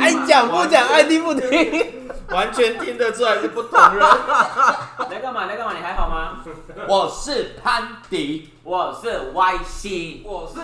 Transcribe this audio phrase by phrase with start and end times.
[0.00, 2.02] 爱讲不讲，爱听不听。
[2.30, 4.00] 完全听得出来是不同人。
[5.10, 5.44] 来干嘛？
[5.44, 5.74] 来干嘛？
[5.76, 6.38] 你还好吗？
[6.88, 10.22] 我是潘迪，我是 YC。
[10.24, 10.60] 我是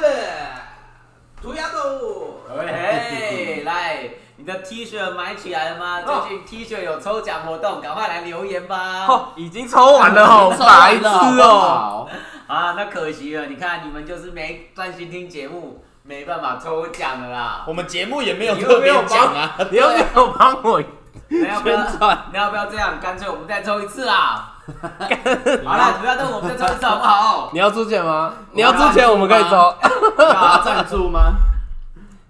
[1.42, 2.40] 涂鸦动物。
[2.56, 6.00] 喂，来，你的 T 恤买起来了吗？
[6.06, 9.04] 哦最近 T 恤有抽奖活动，赶快来留言吧。
[9.06, 11.04] 哦，已经抽完了，好白痴
[11.42, 12.08] 哦。
[12.48, 17.64] 啊，那可惜了，你看你们就是没专心听节目，没办法抽奖了啦。
[17.68, 19.54] 我们节目也没有你特别又没有讲啊。
[19.70, 20.82] 你又没有帮我
[21.28, 22.24] 你要不要宣传？
[22.32, 22.98] 你要不要这样？
[22.98, 24.54] 干脆我们再抽一次啦。
[24.82, 27.50] 好啦，不要动，我们再抽一次好不好？
[27.52, 28.32] 你要出钱吗？
[28.52, 29.74] 你要出钱，我们可以抽。
[30.18, 31.34] 要赞助吗？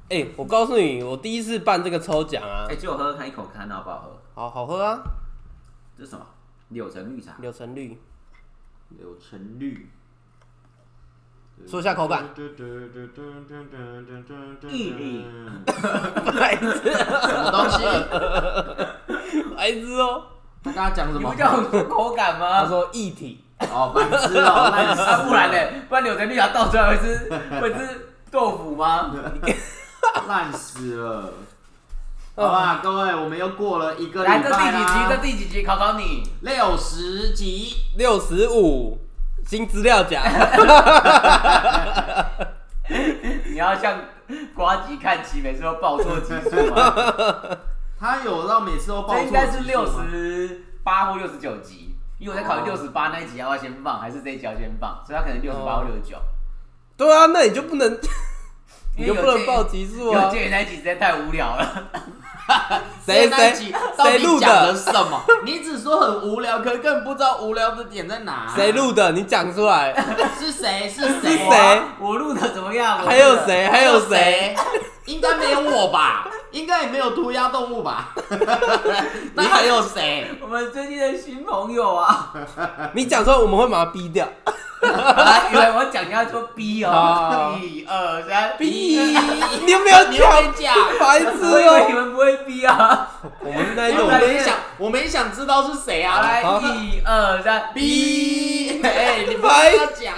[0.09, 4.19] 哎，我告诉你，我第一次办这个抽奖啊哎，，借我喝喝看一口，看好不好喝？
[4.35, 4.99] 好好喝啊，
[5.97, 6.27] 这是什么？
[6.71, 7.35] 柳橙绿茶。
[7.39, 8.01] 柳橙绿，
[8.99, 9.89] 柳橙绿，
[11.67, 12.25] 说一下口感。
[14.69, 15.27] 毅力
[15.67, 17.79] 白痴，什么东西？
[19.57, 20.23] 白痴哦。
[20.63, 21.35] 他刚刚讲什么你不？
[21.35, 22.67] 叫我说口感他吗？
[22.69, 25.57] 说一体，哦，白痴哦，烂 死啊，不然呢？
[25.89, 29.15] 不然柳橙绿茶倒出来会是 会是豆腐吗？
[30.27, 31.33] 烂死了。
[32.35, 34.95] 好吧，各位，我们又过了一个礼来，这第拜几集？
[35.09, 35.63] 这啦，第几集？
[35.63, 36.23] 考考你。
[36.43, 37.75] 六十集。
[37.97, 38.99] 六十五，
[39.49, 40.23] 新资料夹。
[43.47, 43.99] 你要向
[44.55, 46.95] 瓜吉看齐，每次都报错级数吗？
[47.99, 56.19] 他有到每次都报错这应该是六十八或六十九级，因为我在考虑哦六十八那一集要不要先放，还是这一集要先放，所以他可能六十八或六十九。
[56.99, 57.99] 对啊，那你就不能，
[58.99, 60.29] 你就不能报级数因为啊。
[60.31, 61.89] 鉴于那一集实在太无聊了。
[63.05, 64.75] 谁谁谁录的？
[64.75, 65.23] 什么？
[65.45, 68.53] 你只说很无聊，可是根本不知道无聊的点在哪。
[68.57, 68.73] 谁？
[68.73, 69.13] 录的？
[69.13, 69.95] 你讲出来。
[70.39, 70.89] 是谁？
[70.89, 71.37] 是是谁？
[71.51, 72.99] 谁我录的怎么样？
[73.05, 73.37] 还有？
[73.47, 73.67] 谁？
[73.69, 74.57] 还有谁？？
[75.09, 76.29] 应该没有我吧？
[76.53, 78.15] 应该也没有涂鸦动物吧？
[79.35, 80.31] 那还有谁？
[80.41, 82.33] 我们最近的新朋友啊，
[82.95, 84.27] 你讲出来，我们会把它逼掉。
[84.81, 88.97] 啊以为我讲你要说逼哦，一二三逼，
[89.67, 90.55] 你有没有讲？
[90.55, 90.73] 讲。
[91.01, 91.97] 白痴我以为你哦！
[91.97, 93.09] 们不会逼啊。
[93.41, 96.15] 我们是那一我们也想，我们也想知道是谁啊？
[96.17, 100.15] 好来，一二三逼哎，你不要讲。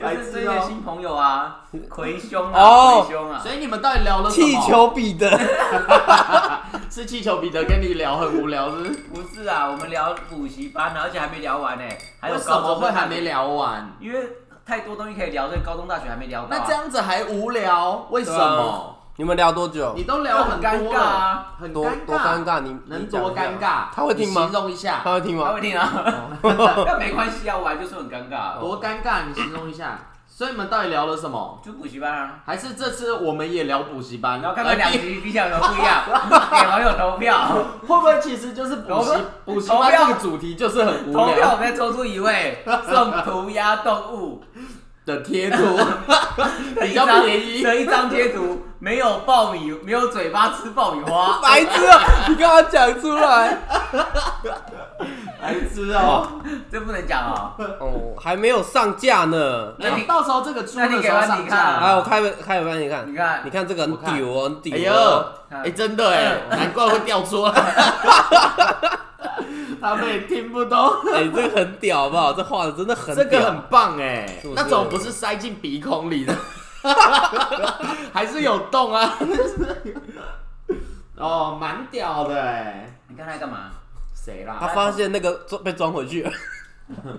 [0.00, 4.46] 就是这些新朋友啊，奎兄哦啊，奎兄啊，所以你们到底聊了什么？
[4.46, 5.30] 气球彼得。
[6.90, 8.90] 是气球彼得跟你聊很无聊，是不是？
[9.14, 11.84] 不是啊，我们聊补习班啊，而且还没聊完呢，
[12.20, 13.20] 还有什高中么会还没？
[13.20, 13.88] 聊完？
[14.00, 14.28] 因为
[14.66, 16.60] 太多东西可以聊，所以高中、大学还没聊到啊。
[16.60, 18.06] 那这样子还无聊？
[18.10, 18.96] 为什么？
[19.20, 20.04] 你们聊多久你？
[20.04, 22.60] 都聊很很尴尬啊，很多多尴尬？
[22.62, 23.88] 你能多尴尬？
[23.94, 25.60] 他会听吗形容一下他，会听吗他会？
[25.60, 25.92] 听啊，
[26.86, 29.26] 那没关系啊，我还就是很尴尬，多尴尬？
[29.28, 29.98] 你形容一下。
[30.26, 31.60] 所以你们到底聊了什么？
[31.62, 32.36] 就补习班啊。
[32.46, 34.40] 还是这次我们也聊补习班？
[34.40, 36.02] 然后看看两哎集比较不一样，
[36.50, 37.46] 给网友投票，
[37.82, 44.42] 会不会其实就是补习投补习投票班这个主题就是很无聊投票我聊们再抽出一位送涂鸦动物
[45.06, 45.76] 的贴图，
[46.76, 47.62] 的比较一张便宜。
[47.62, 52.00] 的一张贴图，没有爆米，没有嘴巴吃爆米花，白痴啊！
[52.28, 53.58] 你刚刚讲出来。
[55.40, 56.28] 白痴哦！
[56.70, 57.54] 这不能讲啊。
[57.80, 59.72] 哦，还没有上架呢。
[59.78, 65.32] 那你哎到时候这个出的那你给时候你看架，来，我开开给你看，你看你看这个很屌哦，很屌哎呦哦。，
[65.64, 67.52] 哎，真的哎， 难怪会掉出来。
[69.80, 70.78] 他们也听不懂，
[71.14, 72.32] 哎，这个很屌，好不好？
[72.32, 73.24] 这画的真的很屌。
[73.24, 76.34] 这个很棒哎那种不是塞进鼻孔里的，
[78.12, 79.16] 还是有洞啊。
[81.16, 82.86] 哦，蛮屌的哎。
[83.08, 83.70] 你看他在干嘛？
[84.14, 84.56] 谁啦？
[84.60, 86.30] 他发现那个装被装回去了。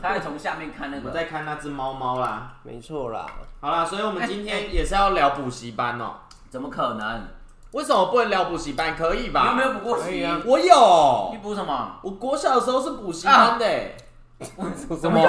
[0.02, 1.10] 他在从下面看那个。
[1.10, 2.54] 我在看那只猫猫啦。
[2.64, 3.26] 没错啦，
[3.60, 6.14] 好啦，所以我们今天也是要聊补习班哦。
[6.50, 7.28] 怎么可能？
[7.72, 8.96] 为什么不能聊补习班？
[8.98, 9.42] 可以吧？
[9.44, 10.04] 你有没有补过习？
[10.04, 11.94] 可以啊我有你，补什么？
[12.04, 13.96] 我国小的时候是补习班的欸。
[14.42, 14.66] 什么
[15.00, 15.22] 什么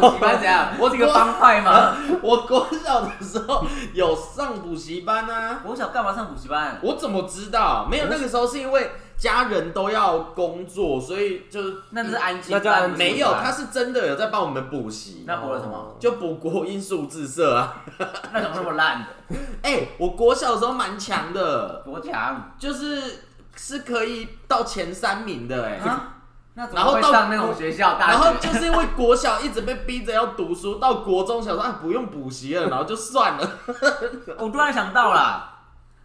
[0.00, 0.68] 补习班怎样？
[0.80, 1.94] 我是个帮派吗？
[2.22, 5.60] 我国小的时候有上补习班啊。
[5.62, 6.78] 国小干嘛上补习班？
[6.82, 7.86] 我怎么知道？
[7.90, 8.90] 没有，那个时候是因为
[9.20, 15.94] 家人都要工作，所以就是那是安静那叫安静班，没有，他是真的有在帮我们补习，那补了什么？
[16.00, 17.84] 就补国音数字社啊。
[18.32, 19.36] 那怎么那么烂的？
[19.62, 23.24] 哎、我国小的时候蛮强的，多强就是
[23.54, 26.16] 是可以到前三名的哎、啊！
[26.54, 28.48] 那怎么会然后到上那种学校大然后学？
[28.48, 33.50] 就是因为国小一直被逼着要读书，到国中想说啊不用补习了，然后就算了。
[34.38, 35.48] 我突然想到了，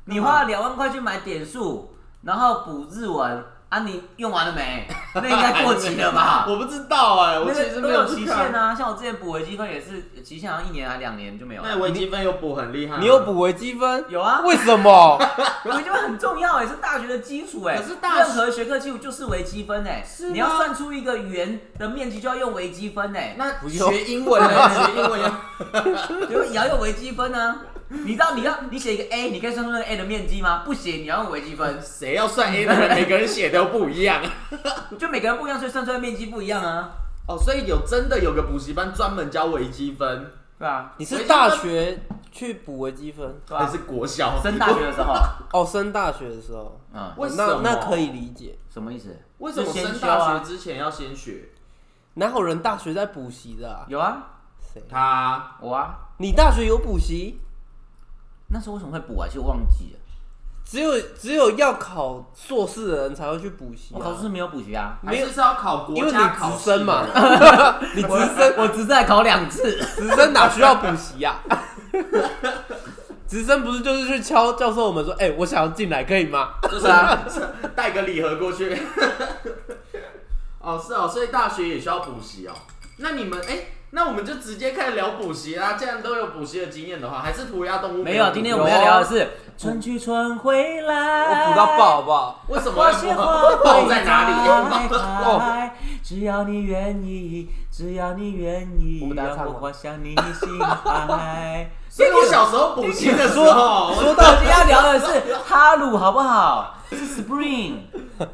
[0.03, 1.94] 你花了两万块去买点数，
[2.25, 4.87] 然后补日文、啊，你用完了没？
[5.13, 6.45] 那应该过期了吧？
[6.49, 8.35] 我不知道哎，我那其实没个都有去看。
[8.37, 11.67] 期限啊，像我之前补微积分也是期限，好像一年还两年就没有了。
[11.71, 14.05] 那微积分有补很厉害吗，你有补微积分？
[14.09, 15.17] 有啊，为什么？
[15.65, 17.77] 微积分很重要哎，是大学的基础哎。
[17.77, 24.69] 可是大任何学科基础就是微积分哎，是吗你要算出一个圆的面积就要用微积分哎，那不用学英文呢？
[24.73, 27.55] 学英文要就也要用微积分啊。
[28.03, 30.63] 你知道你要你写一个 a，你可以算出那个 a 的面积吗？
[30.65, 31.79] 不行，你要用微积分。
[31.81, 34.21] 谁要算 A 的人， 每个人写都不一样。
[34.99, 36.91] 就每个人不一样，所以算出来面积不一样啊。
[37.27, 41.99] 哦，所以有真的有个补习班专门教微积分，对啊，你是大学
[42.31, 43.35] 去补微积分？
[43.47, 43.79] 对啊还是。
[43.79, 45.13] 国小升大学的时候，
[45.53, 47.61] 哦，升大学的时候，嗯，为什那么？
[47.63, 48.57] 那可以理解。
[48.71, 49.17] 什么意思？
[49.39, 51.49] 为什么就先升大学之前要先学？
[52.15, 53.85] 哪有人大学在补习的啊？
[53.87, 54.27] 有啊，
[54.73, 54.81] 谁？
[54.89, 57.39] 他我啊，你大学有补习？
[58.49, 59.27] 那时候为什么会补啊？
[59.27, 59.99] 其实我忘记了。
[60.65, 67.05] 只有只有要考硕士的人才会去补习啊我考试没有补习啊，还是是要考国因为你家考试直升嘛，
[67.95, 69.79] 你直升我只是在考两次。
[69.95, 71.39] 直升哪需要补习呀？
[73.27, 76.53] 直升不是就是去敲教授我们说，哎、我想要进来，可以吗？
[76.63, 77.23] 就是啊，
[77.75, 78.75] 带个礼盒过去。
[80.59, 82.53] 哦，是哦，所以大学也需要补习哦。
[82.97, 85.77] 那你们哎、那我们就直接开始聊补习啦。
[85.79, 89.25] 既然都有补习的经验的话，还是涂鸦动物没有，今天我们要聊的是
[89.57, 91.45] 春去春回来。
[91.45, 92.43] 我补到爆好不好？
[92.49, 94.33] 为什么花要谢花爆在哪里？
[96.03, 101.71] 只要你愿意，只要你愿意让我滑向你心海。
[101.95, 106.75] 所以我小时候补习的时候，我说到今天要聊的是哈鲁，好不好？
[106.91, 107.75] 是 Spring，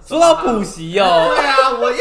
[0.03, 1.97] 说到补习哦，对啊，我一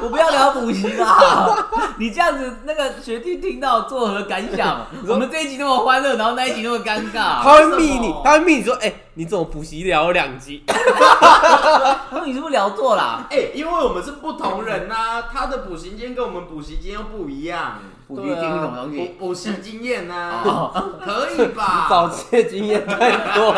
[0.00, 1.66] 我不要聊补习啦。
[1.98, 4.86] 你这样子，那个学弟听到作何感想？
[5.08, 7.42] 我们这一集那么欢乐，然后那一集那么尴尬。
[7.42, 10.62] 他会密你他会密你说，哎、你怎么补习聊了两集？
[10.70, 13.26] 他说你是不是聊错啦？
[13.30, 17.80] 哎、因为我们是不同人呐、他的补习经验跟我们补习经验又不一样。
[18.06, 19.14] 补习经是什么东西？
[19.18, 20.70] 补习经验呐、哦
[21.04, 21.86] 可以吧？
[21.90, 23.52] 早期的经验太多，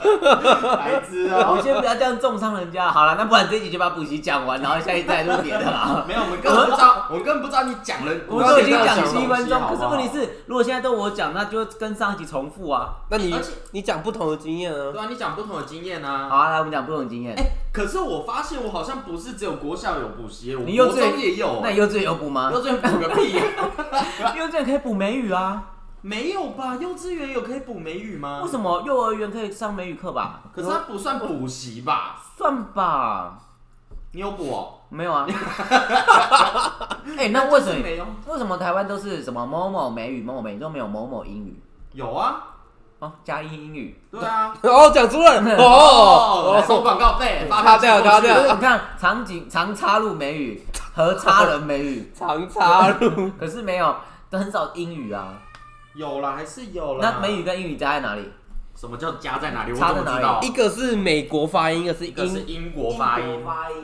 [0.76, 2.90] 白痴我哦、先不要这样重伤人家。
[2.90, 6.04] 好了，那不然这一集就把补习讲完，然后下一再录别的啦。
[6.08, 8.12] 没有，我们根本不知道，我们根本不知道你讲了。
[8.28, 12.94] 我们都已经讲七七分钟，可是问题是，如果现在都我讲，那就跟上一集重复啊。
[13.10, 15.00] 那你而且你讲不同的经验啊对？
[15.00, 16.28] 啊，你讲不同的经验啊。
[16.30, 17.44] 好啊，来我们讲不同的经验哎、。
[17.72, 21.60] 可是我发现我好像不是只有国校有补习，我国你幼稚园中也有。
[21.62, 22.50] 那你幼稚园有补吗？
[22.52, 23.38] 幼稚园补个屁、
[24.36, 25.64] 幼稚园可以补美语啊？
[26.00, 26.76] 没有吧？
[26.76, 28.40] 幼稚园有可以补美语吗？
[28.44, 30.40] 为什么幼儿园可以上美语课吧？
[30.54, 32.20] 可是它不算补习吧？
[32.36, 33.38] 算吧，
[34.12, 34.74] 你有补哦？
[34.88, 35.26] 没有啊。
[37.16, 38.06] 哎，那为什么？
[38.26, 41.62] 为什么台湾都是什么某某美语、某某美语都没有某某英语？
[41.92, 42.51] 有啊，
[43.02, 44.00] 哦，加一英语。
[44.12, 44.54] 对啊。
[44.62, 50.64] 哦，讲出来了哦，来收哦，广告费，发卡掉卡就掉你看长景常插入美语
[50.94, 53.96] 和插人美语，长插入， 可是没有，
[54.30, 55.34] 都很少英语啊。
[55.94, 57.00] 有啦，还是有啦。
[57.02, 58.30] 那美语跟英语加在哪里？
[58.76, 59.72] 什么叫加在哪里？
[59.72, 60.40] 我差在哪里怎么知道？
[60.42, 63.76] 一个是美国发音，一个是一个是英英国发音，发音，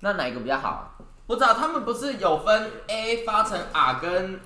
[0.00, 0.90] 那哪一个比较好？
[1.28, 4.40] 不知道他们不是有分 A 发成 R 跟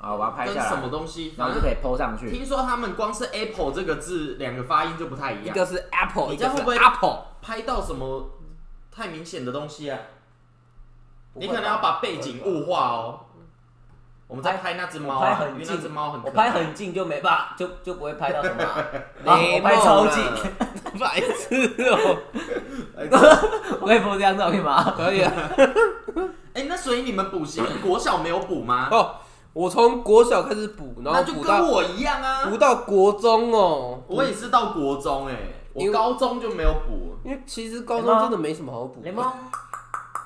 [0.00, 1.34] 啊，我要拍跟下来，什么东西？
[1.36, 2.30] 然后就可以 PO 上去。
[2.30, 7.24] 听说他们光是 Apple 这个字两个发音就不太一样，一个是 Apple，一个是你这样会不会 Apple。
[7.42, 8.30] 拍到什么
[8.94, 9.98] 太明显的东西啊？
[11.34, 13.20] 你可能要把背景物化哦。
[14.26, 18.76] 我们在拍那只猫拍很因为那只近，猫很可我拍爱很近就没办法，就就不会拍到什么啊。
[19.24, 20.22] 啊我拍超近，
[21.00, 22.18] 白痴哦，
[23.80, 24.92] 我可以 PO 这张照片吗？
[24.94, 25.32] 可以啊。
[26.52, 28.88] 哎、那所以你们补习国小没有补吗？
[28.92, 29.14] 哦，
[29.58, 33.98] 我从国小开始补，然那就后补到跟我一样啊补，到国中哦。
[34.06, 35.34] 我也是到国中哎、
[35.74, 37.16] 因为我高中就没有补。
[37.24, 39.00] 因为其实高中真的没什么好补。
[39.02, 39.24] 雷蒙，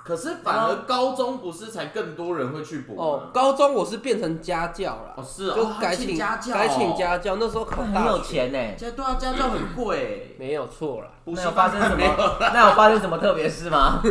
[0.04, 3.04] 可是反而高中不是才更多人会去补吗？
[3.04, 8.58] 哦，高中我是变成家教了哦，是哦，就哦改请请家教、改请，家教，那时候考很大学有，钱呢。
[8.76, 11.06] 现在对啊，家教很贵，没有错啦。
[11.24, 12.36] 补习那有发生什没有么？
[12.52, 14.02] 那有发生什么特别事吗？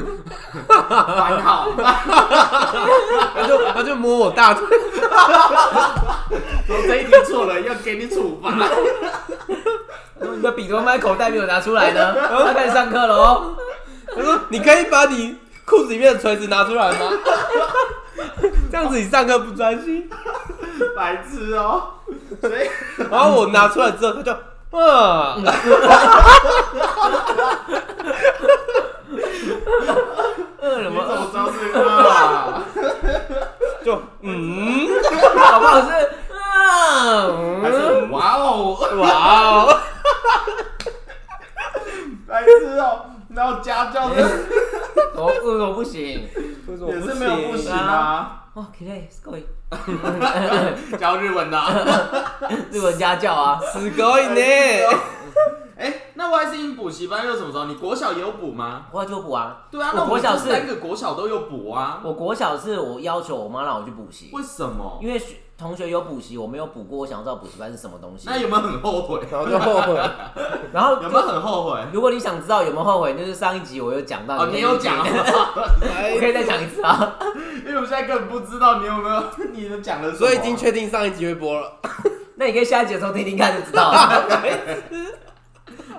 [0.70, 4.66] 烦好，他就他就摸我大腿，
[6.70, 8.54] 我这一题错了，要给你处罚。
[10.18, 12.16] 你的笔怎么放在口袋没有拿出来呢？
[12.30, 13.58] 他开始上课了哦。
[14.16, 17.12] 他说你可以把你裤子里面的锤子拿出来吗？
[18.72, 20.10] 这样子你上课不专心。
[20.96, 21.84] 白痴哦、
[22.42, 22.70] 所以
[23.12, 24.32] 然后我拿出来之后，他就
[24.78, 25.36] 啊，
[30.62, 31.04] 饿了吗？
[31.04, 32.64] 你怎么知道是啊？
[33.84, 34.88] 就嗯，
[35.38, 36.10] 好不好是？
[36.34, 37.78] 嗯，还是
[38.12, 39.08] 哇哦，哇
[39.42, 39.80] 哦，
[42.28, 44.16] 白痴哦、然后家教的
[45.75, 46.29] 不行？
[46.67, 49.47] 为什么也是没有不行啊，哦，可以，各位，
[50.99, 51.69] 教日文的啊。
[52.71, 53.61] 日文家教啊。
[53.73, 54.85] すごいね。
[54.85, 54.97] 哎，
[56.22, 57.66] 那 Y C 你补习班又什么时候？
[57.66, 58.86] 你国小也有补吗？
[58.92, 59.64] 我就补啊。
[59.72, 62.00] 对啊，我那我国小是这三个国小都有补啊。
[62.04, 65.00] 我国小是我要求我妈让我去补习，为什么？
[65.02, 68.28] 因为学同学有补习，我没有补过，我想知道补习班是什么东西。
[68.30, 69.22] 那有没有很后悔？
[69.32, 70.00] 然后就后悔，
[70.72, 71.80] 然后有没有很后悔？
[71.92, 74.46] 如果你想知道有没有后悔，就是上一集我有讲到。
[74.46, 77.18] 你有讲， 我可以再讲一次啊。
[77.66, 79.24] 因为我现在根本不知道你有没有，
[79.54, 80.18] 你都讲了什么。
[80.20, 81.80] 所以已经确定上一集会播了。
[82.36, 84.28] 那你可以下一集的时候听听看就知道了。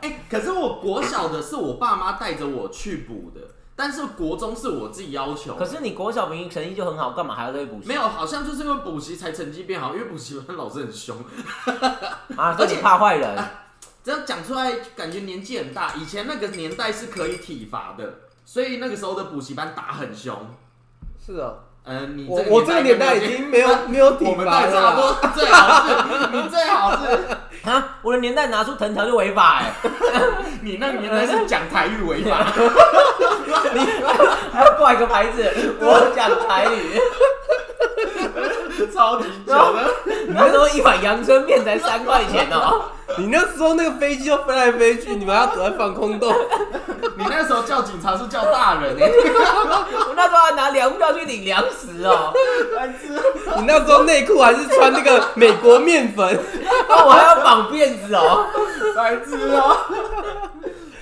[0.03, 3.41] 哎、可是我国小的是我爸妈带着我去补的，
[3.75, 5.55] 但是国中是我自己要求。
[5.55, 7.89] 可是你国小明明成绩就很好，干嘛还要再去补习？
[7.89, 11.17] 没有，好像就是因为补习才成绩变好，因为补习班老师很凶。
[12.37, 13.45] 啊， 而且怕坏人。
[14.05, 15.95] 这样讲出来，感觉年纪很大。
[15.95, 20.37] 以前那个年代是可以体罚的，所以那个时候的补习班打很凶。
[21.25, 21.55] 是啊，
[21.85, 25.01] 呃，你我我这个年代已经没有 没有体罚了代差不。
[25.01, 27.29] 多，最好是你最好是
[27.65, 29.73] 啊，我的年代拿出藤条就违法哎、
[30.63, 32.45] 你那个年代是讲台语违法。
[33.73, 33.81] 你
[34.53, 37.01] 还要挂一个牌子，我讲台语。
[38.93, 39.95] 超级久的。
[40.27, 42.83] 你那时候一碗阳春面才三块钱哦、
[43.17, 46.35] 你那时候那个飞机就飞来飞去，你们还要躲在防空洞。
[47.17, 49.09] 你那时候叫警察是叫大人哎、
[50.09, 52.33] 我那拿粮票去领粮食哦、
[52.77, 53.21] 白 痴
[53.59, 56.39] 你那时候内裤还是穿那个美国面粉。
[56.89, 58.47] 那，我还要绑辫子哦、
[58.95, 59.77] 白痴哦、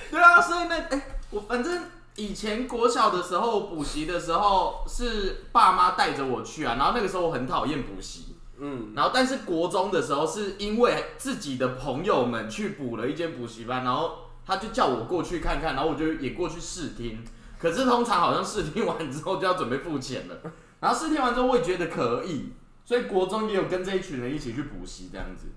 [0.09, 1.83] 对啊，所以那哎、我反正
[2.15, 14.11] 以前国小的时候补习的时候是爸妈带着我去啊，然后那个时候我很讨厌补习，嗯，然后但是国中的时候是因为自己的朋友们去补了一间补习班，然后
[14.45, 17.23] 他就叫我过去看看，然后我就也过去试听，
[17.61, 20.35] 可是通常好像试听完之后就要准备付钱了，
[20.79, 22.53] 然后试听完之后我也觉得可以，
[22.83, 25.47] 所以国中也有跟这一群人一起去补习这样子，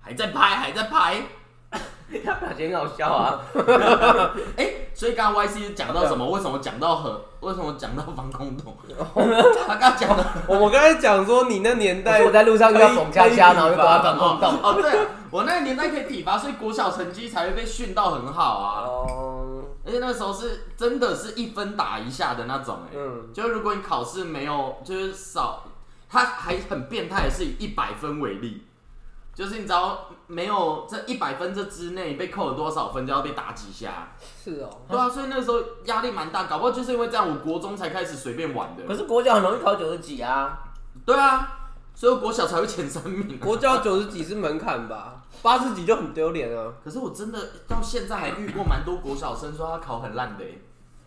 [0.00, 1.22] 还在拍还在拍。
[2.24, 3.40] 他表情很好笑啊。
[4.56, 6.30] 哎、所以刚刚 Y C 讲到什么？
[6.30, 7.24] 为什么讲到和？
[7.40, 8.76] 为什么讲到防空洞？
[9.66, 14.60] 他刚刚讲的我我刚才讲说你那年代，我在路上遇到冯佳佳，然后就躲在防空洞。
[14.62, 18.86] 哦，对啊，我那个年代可以体罚，所以国小成绩才会被训到很好啊。
[18.86, 25.64] 哦，而且那个时候是真的是一分打一下的那种、哎、嗯，就如果你考试没有就是少，
[26.08, 28.64] 他还很变态是以一百分为例，
[29.34, 34.12] 就是你只要没有这一百分这之内被扣了多少分，就要被打几下。
[34.42, 38.84] 是哦，对啊，所以那个时候压力蛮大，搞不好就是因为这样，我国中才开始随便玩的。
[38.86, 40.60] 可是国小很容易考九十几啊。
[41.04, 41.58] 对啊，
[41.94, 43.44] 所以我国小才会前三名、啊。
[43.44, 45.23] 国教九十几是门槛吧？
[45.44, 46.72] 八十几就很丢脸啊。
[46.82, 50.62] 可是我真的到现在还遇过蛮多国小生说他考很烂的、欸。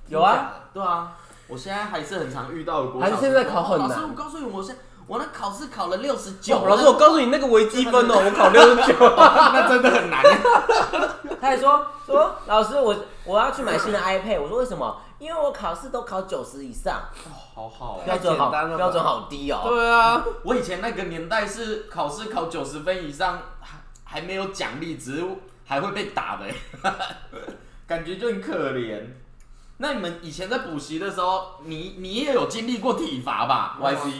[0.08, 1.13] 有啊，对啊，
[1.48, 3.15] 我现在还是很常遇到的国小生。
[3.15, 4.77] 还是现在考很难老师，我告诉你，我现
[5.08, 6.63] 我那考试考了六十九。
[6.63, 8.94] 老师，我告诉你那个微积分哦，我考六十九。
[9.17, 10.22] 那真的很难。
[11.41, 15.01] 他还说说老师我我要去买新的 iPad，我说为什么？
[15.20, 17.01] 因为我考试都考九十以上，
[17.56, 23.39] 好好、标准好标准好低哦、对啊，我以前那个年代是考试考九十分以上
[24.08, 25.26] 还没有奖励，只是
[25.66, 26.46] 还会被打的、
[27.86, 29.04] 感觉就很可怜。
[29.78, 34.12] 那你们以前在补习的时候，你你也有经历过体罚吧？Y C，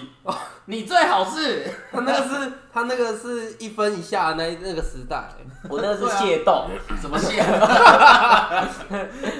[0.70, 5.30] 你最好是他那个是他那个是一分以下的那那个时代。
[5.70, 6.66] 我那个是械斗，
[7.02, 7.46] 什么线？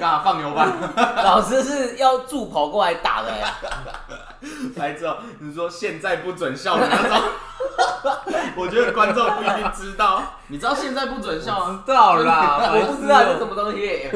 [0.00, 0.72] 嘛放牛班？
[1.24, 3.44] 老师是要助跑过来打的、欸。
[4.76, 7.22] 来之后，你说现在不准笑的那种，
[8.56, 10.22] 我觉得观众不一定知道。
[10.48, 11.82] 你知道现在不准笑吗？
[11.86, 14.10] 知道啦，我不知道这是什么东西，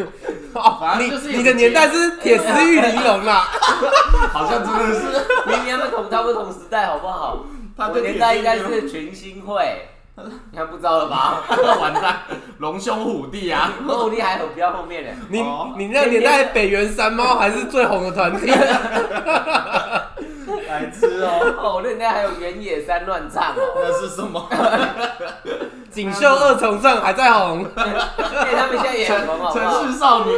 [0.55, 3.47] 哦反正你就是有你的年代是铁丝玉玲珑啦。
[4.33, 5.03] 好像真的是。
[5.47, 7.35] 明明他们同差不多同时代，好不好？
[7.35, 7.45] 我
[7.77, 9.89] 他对年代应该是群星会，
[10.53, 11.43] 你还不知道了吧？
[11.81, 12.23] 完蛋，
[12.59, 13.73] 龙兄虎弟啊！
[13.87, 18.51] 虎弟还很比较后面的，你哦你那个年代北原山猫还是最红的团体。
[20.69, 24.49] 来吃哦，哦，我那年代还有原野山乱唱哦，那是什么？
[25.91, 27.67] 锦绣二重唱还在红。
[27.75, 29.93] 他们现在也很红，好不好城？
[29.93, 30.31] 市少女。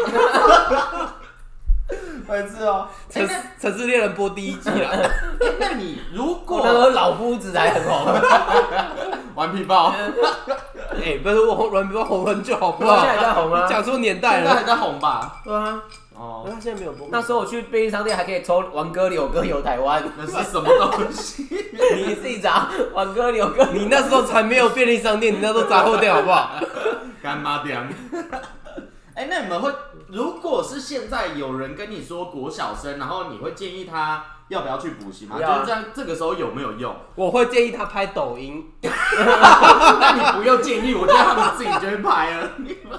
[2.28, 2.88] 来吃哦。
[3.10, 4.88] 城市城市猎人播第一季了。
[4.90, 5.10] 哎
[5.60, 8.14] 那你如我那时候果老夫子还很红，
[9.34, 9.92] 顽皮豹
[10.94, 13.06] 哎，不是我软皮红很久好不好现？
[13.06, 13.66] 在还在红啊。
[13.68, 14.46] 讲出年代了。
[14.46, 15.42] 现在还在红吧？
[15.44, 15.82] 对啊，
[16.16, 17.06] 哦，他现在没有播。
[17.10, 21.46] 那时候我去便利商店还可以抽王哥柳哥游台湾，那是什么东西？
[21.96, 23.64] 你自己找王哥柳哥。
[23.72, 26.52] 你那时候才没有便利商店，你那时候杂货店好不好？
[27.22, 27.78] 干妈店。
[29.14, 29.70] 哎，那你们会
[30.14, 35.36] 如果是现在有人跟你说国小生，然后你会建议他要不要去补习吗？
[35.40, 36.94] 要啊就是这样，这个时候有没有用？
[37.16, 42.50] 我会建议他拍抖音， 那你不用建议，我觉得他们自己就会拍了。
[42.58, 42.96] 你们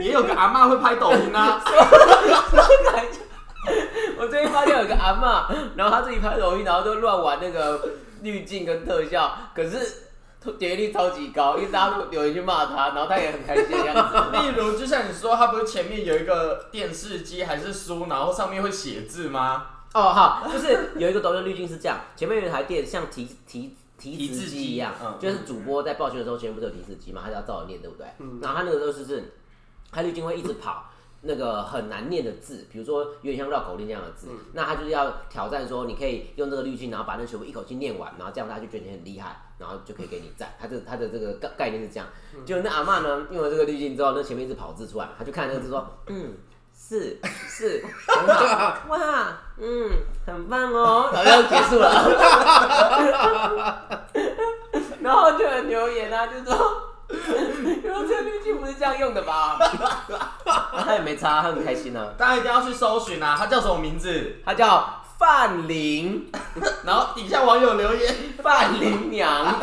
[0.00, 1.62] 也有个阿嬷会拍抖音啊，
[4.18, 5.44] 我最近发现有个阿嬷，
[5.76, 7.80] 然后她自己拍抖音，然后就乱玩那个
[8.22, 10.05] 滤镜跟特效，可是
[10.52, 14.16] 点击率超级高，因为大家都有人去骂他，然后他也很开心的样子。
[14.38, 19.66] 例如就像你说，他不是前面有一个电视机还是书，然后上面会写字吗？
[19.94, 28.06] 哦，好，就是有一个抖音滤镜是这样，前面有一台电像提提提字机机一样，嗯就是主播在报讯的时候，前面不是有提字机嘛，他就要照着念，对不对？
[28.18, 29.32] 嗯然后他那个时候是是，
[29.90, 30.90] 他滤镜会一直跑。
[31.22, 40.54] 那个很难念的字，比如说有点像绕口令这样的字，嗯那他就是要挑战说，你可以用这个滤镜，然后把那全部一口气念完，然后这样他就觉得你很厉害，然后就可以给你赞。
[40.60, 42.06] 他这他的这个概概念是这样。
[42.34, 46.34] 嗯就那阿嬷呢，用了这个滤镜之后，那前面一直跑字出来，他就看那个字说，嗯，
[46.74, 49.90] 是是，很好，哇，嗯，
[50.26, 51.88] 很棒哦， 然后就结束了。
[55.00, 56.92] 然后就有人留言啊，就说。
[57.08, 59.56] 因为这个滤镜不是这样用的吧？
[60.72, 62.12] 他也没差，他很开心啊。
[62.18, 63.36] 大家一定要去搜寻啊！
[63.38, 64.38] 他叫什么名字？
[64.44, 66.30] 他叫范玲，
[66.84, 69.58] 然后底下网友留言， 范玲娘。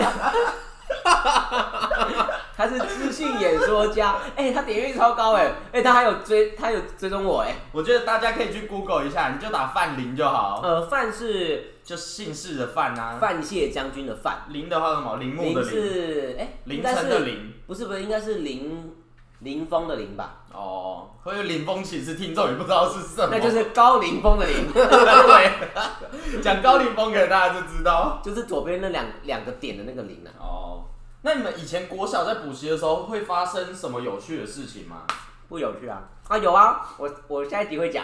[2.56, 7.56] 他是知性演说家，哎、他点阅率超高哎，哎、他还有追，他有追踪我哎。
[7.72, 13.18] 我觉得大家可以去 Google 一下，你就打范林就好，呃，范是就姓氏的范啊。
[13.20, 15.18] 范谢将军的范，林的话是什么？
[15.18, 17.54] 林木林是哎，应凌该晨的凌。
[17.66, 18.94] 不是不是，应该是林
[19.40, 20.43] 林峰的林吧？
[20.54, 28.22] 哦，所以林峰，其实听众也不知道是什么，那就是高凌风的凌， 对，讲高凌风可能大家就知道。
[28.24, 30.30] 就是左边那两两个点的那个凌啊。
[30.40, 30.84] 哦，
[31.24, 35.04] 那你们以前国小在补习的时候会发生什么有趣的事情吗？
[35.50, 36.02] 不有趣啊？
[36.28, 38.04] 啊有啊，我我下一集会讲，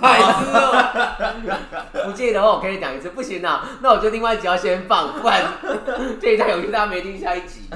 [0.00, 5.44] 白痴哦， 不介意的话我可以讲一次，不行啊，那我就另外一集要先放，不然
[6.20, 7.70] 这一太有趣，大家没听下一集。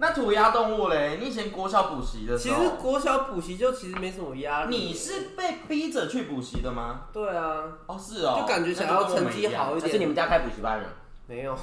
[0.00, 1.18] 那涂鸦动物嘞？
[1.20, 7.02] 你以前国小补习的时其实候，国小补习就其实没什么压力，你是被逼着去补习的吗？
[7.12, 10.86] 对啊，哦，是哦，就感觉想要成绩好一还是你们家开补习班啊？
[11.26, 11.56] 没有。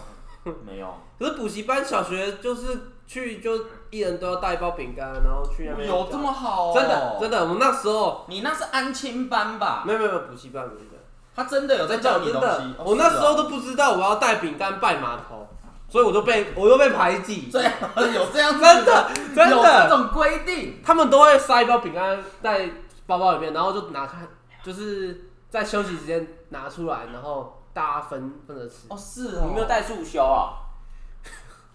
[0.66, 0.88] 没有，
[1.20, 6.74] 可是补习班小学就是去就一人都要带一包饼干，然后去那边有这么好、哦？
[6.74, 9.84] 真的真的，我们那时候你那是安亲班吧？
[9.86, 11.02] 没有没有没有补习班补习班，
[11.36, 15.46] 他真的有在教你真的东西。，哦我那时候是哦都不知道我要带饼干拜码头，
[15.90, 17.50] 所以我就被我就被排挤。
[17.52, 20.82] 这样有这样子真的真有这的，种规定。
[20.84, 22.70] 他们都会塞一包饼干在
[23.06, 24.18] 包包里面，然后就拿开，
[24.64, 28.76] 就是在休息时间拿出来，然后大家分分着吃。
[28.90, 30.64] 哦，是哦，你没有带速修啊？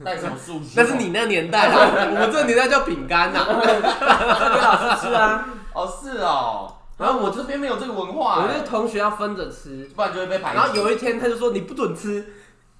[0.05, 0.72] 带什么数学？
[0.75, 1.79] 那是你那个年代啊，
[2.11, 3.46] 我们这个年代叫饼干呐。
[3.46, 5.46] 给老师吃啊？
[5.72, 6.75] 哦，是哦。
[6.98, 10.57] 然后我这边没有这个文化、欸我就，同学要分着吃，不然就会被排挤。
[10.57, 12.35] 然后有一天他就说你不准吃，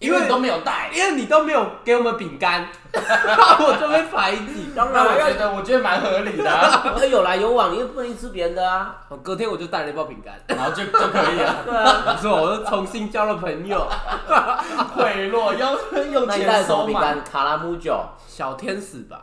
[0.07, 0.91] 因为你都没有带。
[0.93, 4.73] 因为你都没有给我们饼干， 我就被排挤。
[4.77, 8.97] 当然我觉得，我觉得蛮合理的啊、要有来有往，你又不能吃别人的啊。
[9.23, 11.57] 隔天我就带了一包饼干，然后就就可以了。
[11.65, 13.89] 对啊，没错，我又重新交了朋友。
[14.95, 16.85] 贿赂，用用那你带钱收买。
[16.85, 17.25] 什么饼干？
[17.25, 19.21] 卡拉姆酒小天使吧，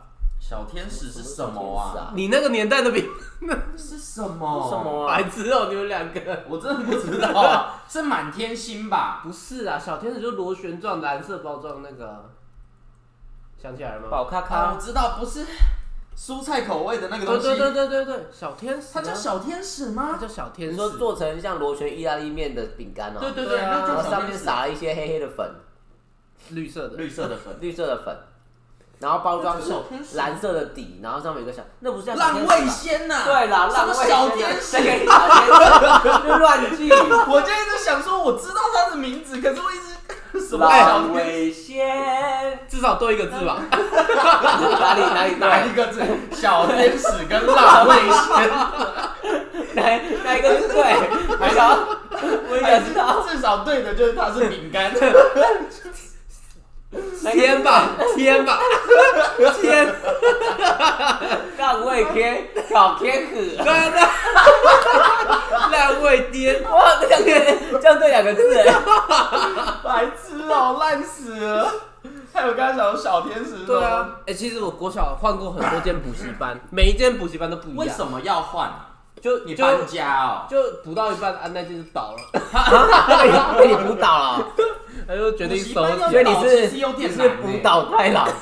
[0.50, 2.10] 小天使是什么啊？
[2.12, 3.08] 你那个年代的饼，
[3.78, 4.68] 是什么？
[4.68, 4.76] 什？
[4.82, 5.30] 么啊白？
[5.30, 6.42] 痴哦，你们两个。
[6.48, 9.20] 我真的不知道啊， 是满天星吧？
[9.22, 12.30] 不是啊，小天使就螺旋状蓝色包装那个，
[13.62, 14.08] 想起来了吗？
[14.10, 15.46] 宝咖啊，咖我知道，不是
[16.18, 17.42] 蔬菜口味的那个东西。
[17.42, 20.18] 对对对对对对，小天使啊，它叫小天使它吗？
[20.20, 20.72] 叫小天使。
[20.72, 24.44] 你说做成像螺旋意大利面的饼干哦，对对对，对啊那就然后上面使。
[24.44, 25.48] 撒了一些黑黑的粉，
[26.48, 28.16] 绿色的，绿色的粉，绿色的粉，
[29.00, 29.72] 然后包装是
[30.14, 33.22] 蓝色的底，然后上面有个小，那不是叫浪味仙呐。
[33.24, 35.46] 对啦，浪味小天仙啊使？
[35.48, 39.90] 这个小天使就乱记，我就一直想说，我知道它的名字，可是我一直
[40.46, 41.26] 什么小浪天？
[41.26, 43.56] 味仙，至少多一个字吧。
[43.70, 46.02] 哪里哪里哪一个字？
[46.36, 48.50] 小天使跟浪味仙，
[49.76, 50.76] 哪哪一个是对？
[51.40, 51.78] 我想，
[52.50, 54.92] 我也知道，至少对的就是它是饼干。
[57.30, 58.58] 天吧，天吧，
[59.60, 59.94] 天，
[61.56, 63.56] 浪味天， 小天使。
[63.56, 64.00] 对对，
[65.70, 66.62] 烂味颠。
[66.64, 68.74] 哇，这样对，这样对两个字哎，
[69.84, 71.72] 白痴哦、烂死了！
[72.32, 77.78] 还有刚才讲的小天使，对啊，，哎、其实我国小换过很多间补习班，每一间补习班都不一样。
[77.78, 78.86] 为什么要换啊？
[79.20, 82.18] 就就你搬家哦、就补到一半，啊，那间就倒了，
[83.06, 84.44] 被你被你辅导了，
[85.10, 86.12] 他就决定收补习班要起。
[86.12, 86.46] 所以你是
[86.96, 88.28] 你是难欸辅导太郎，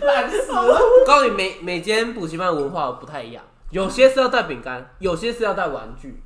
[0.00, 0.62] 烂死了。
[0.62, 6.22] 我告诉你，每每间补习班文化不太一样，有些是要带饼干，有些是要带玩具，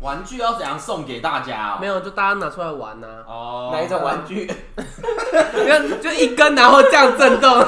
[0.00, 1.78] 玩具要怎样送给大家哦？
[1.80, 4.42] 没有就大家拿出来玩呐、哦，哪一种玩具？
[4.76, 4.84] 你
[5.68, 7.64] 看就一根，然后这样震动，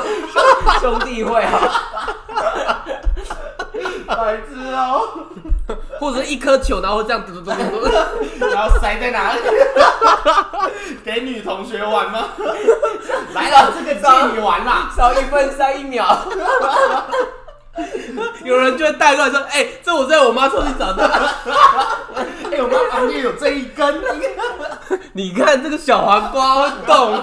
[0.80, 2.82] 兄弟会啊，
[4.08, 5.08] 白痴哦！
[5.98, 8.46] 或者是一颗球，然后这样嘟嘟嘟嘟嘟。
[8.46, 9.40] 然后塞在哪里？
[11.04, 12.28] 给女同学玩吗？
[13.34, 14.90] 来了，这个借你玩啦。
[14.96, 16.26] 少一分塞一秒。
[18.42, 21.04] 有人就会带过来说：“哎、这我在我妈抽屉找的。
[21.04, 24.02] 哎、我妈旁边有这一根，
[25.12, 27.22] 你看这个小黄瓜会动。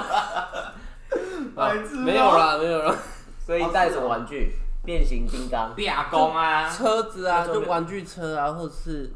[2.03, 2.93] 没有啦，没有啦。
[3.45, 4.53] 所以带什么玩具？
[4.83, 5.73] 变形金刚。
[5.75, 6.69] 变工啊。
[6.69, 9.13] 车子啊，就玩具车啊，或者是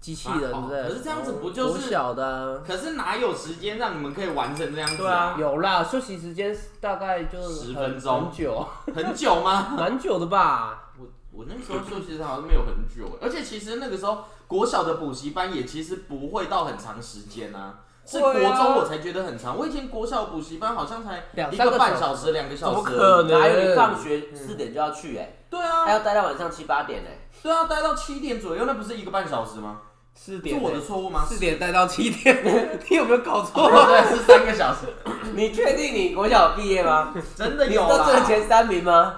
[0.00, 0.88] 机器人之类的。
[0.88, 1.90] 可是这样子不就国是？
[1.90, 9.74] 小的啊、可是哪有时间让你们可以完成这样子对啊有啦，休息时间大概就10很分钟很久，很久吗？
[9.78, 10.90] 蛮久的吧？
[10.98, 19.56] 我我那时候休息时好像没有很久，而且其实那个时候国小的补习班也其实不会到很长时间啊，是国中我才觉得很长。
[19.56, 29.80] 我以前国小补习班好像才一两三个半小小时、两个小时，怎么可能哪有你放学四点就要去哎、对还要啊，待到晚上七八点哎、对啊，待到七点左右，那不是一个半小时吗？
[30.14, 31.24] 是四点，我的错误吗？
[31.26, 32.44] 四点待到七点，
[32.90, 33.66] 你有没有搞错？
[33.66, 34.80] 哦，对，是三个小时，
[35.34, 37.14] 你确定你国小毕业吗？
[37.34, 39.16] 真的你有啦都这前三名吗？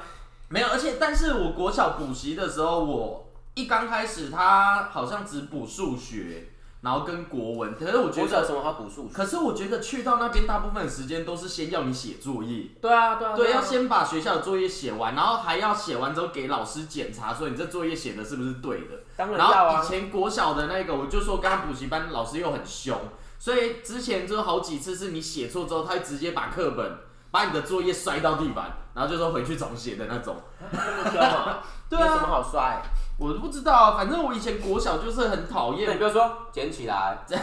[0.48, 6.48] 没有，而且但是我国小补习的时候，我一刚开始他好像只补数学，
[6.84, 9.14] 然后跟国文，可是我觉得，国小有什么好补数学？
[9.14, 12.66] 可是我觉得去到那边大部分的时间都是先要你写作业。
[12.78, 19.00] 对啊，对啊，对，啊要先把学校的作业写完，然后还要写完之后给老师检查，说你这作业写的是不是对的。
[19.16, 19.76] 当然然要啊。
[19.78, 22.94] 后以前国小的那个，我就说刚刚补习班老师又很凶，
[23.38, 26.98] 所以之前就好几次是你写错之后，他会直接把课本、
[27.30, 30.36] 把你的作业摔到地板，然后就说回去重写的那种。
[30.70, 31.62] 那么凶啊？
[31.88, 32.82] 对有什么啊，好摔？
[33.16, 37.34] 我都不知道啊，反正我以前国小就是很讨厌你厌，不要说捡起来， 这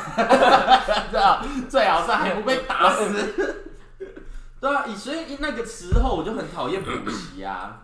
[1.17, 3.63] 样最好是还不被打死。
[4.59, 7.79] 对啊，以所以那个时候我就很讨厌补习啊，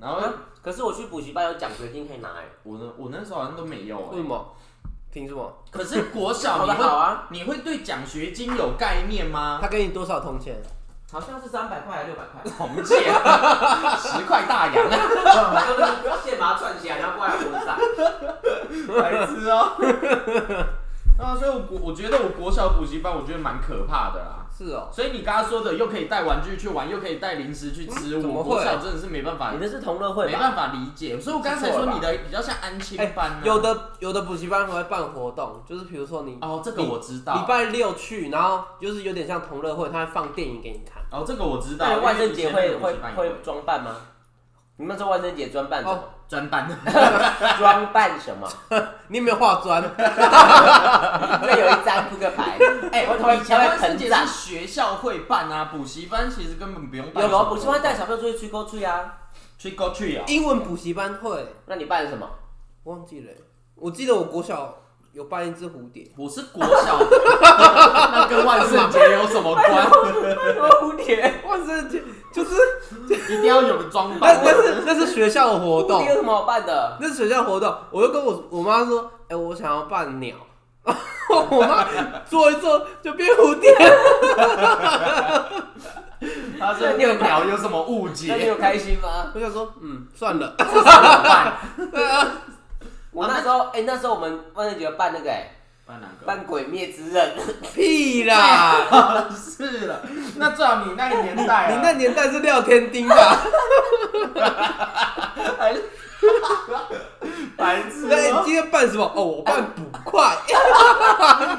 [0.00, 0.20] 然后
[0.62, 4.54] 可是我去补习班有奖学金可以拿哎、我呢，我那时候好像都没有哎、为什么？
[5.12, 5.62] 凭什么？
[5.70, 9.58] 可是国小考你好啊，你会对奖学金有概念吗？
[9.60, 10.56] 他给你多少铜钱？
[11.12, 13.04] 好像是三百块还是六百块， 红戒，
[14.00, 14.96] 十块大洋啊，
[16.24, 17.76] 线把它串起来，然后挂在脖子上。
[18.98, 19.72] 白痴哦。
[21.22, 24.41] 啊，所以我国我觉得我国小补习班，我觉得蛮可怕的啦。
[24.56, 30.30] 是哦，所以你刚刚说的，又可以带玩具去玩，又可以带零食去吃，嗯我国会小真的是没办法你，那是同乐会吧？
[30.30, 31.18] 没办法理解。
[31.18, 37.34] 所以我刚才说你的比较像安亲班、啊有的有的补习班还会办活动，就是比如说你哦，这个我知道。
[37.34, 41.02] 礼拜六去，然后就是有点像同乐会，他会放电影给你看。
[41.10, 41.98] 哦，这个我知道。
[42.00, 43.96] 万圣节会会会装扮吗？
[44.76, 46.04] 你们说万圣节装扮什么？
[46.32, 46.66] 专扮，
[47.58, 48.48] 装扮什么？
[49.08, 49.82] 你有没有化妆？
[51.42, 52.56] 这有一张扑克牌，
[52.90, 57.22] 哎、我会以前会万圣节膨胀是学校会办啊，补习班其实根本不用办。
[57.22, 59.18] 有有补习班带小朋友出去吹口吹啊？
[59.58, 60.24] 去 go 去啊。
[60.26, 62.26] 英文补习班会，那你办什么？
[62.84, 63.36] 忘记了欸。
[63.74, 64.74] 我记得我国小
[65.12, 67.06] 有扮一只蝴蝶，我是国小的，
[68.12, 69.82] 那跟万圣节有什么关？
[69.82, 71.34] 什么蝴蝶？
[71.46, 72.54] 万圣节就是
[73.34, 74.40] 一定要有个装那扮。
[74.42, 76.96] 那是那是学校的活动蝴蝶，有什么好扮的？
[76.98, 77.76] 那是学校活动。
[77.90, 80.34] 我就跟我我妈说，哎、我想要扮鸟。
[81.50, 81.86] 我妈
[82.28, 83.72] 做一做就变蝴蝶，
[86.58, 88.46] 他这个鸟有什么误那你解？
[88.46, 89.30] 有开心吗？
[89.34, 90.54] 我想说，嗯，算了。
[90.58, 91.52] 这是怎么办？
[93.12, 95.50] 我那时候，哎，那时候我们万圣节有扮那个，哎，
[95.86, 96.26] 办哪个？
[96.26, 97.32] 办鬼灭之刃。
[97.74, 99.28] 屁啦！
[99.36, 100.00] 是了，
[100.36, 103.38] 那最好你那个年代啊，你那年代是廖天丁吧？
[107.56, 109.04] 白痴那你哦，今天扮什么？
[109.14, 110.36] 哦，我扮捕快。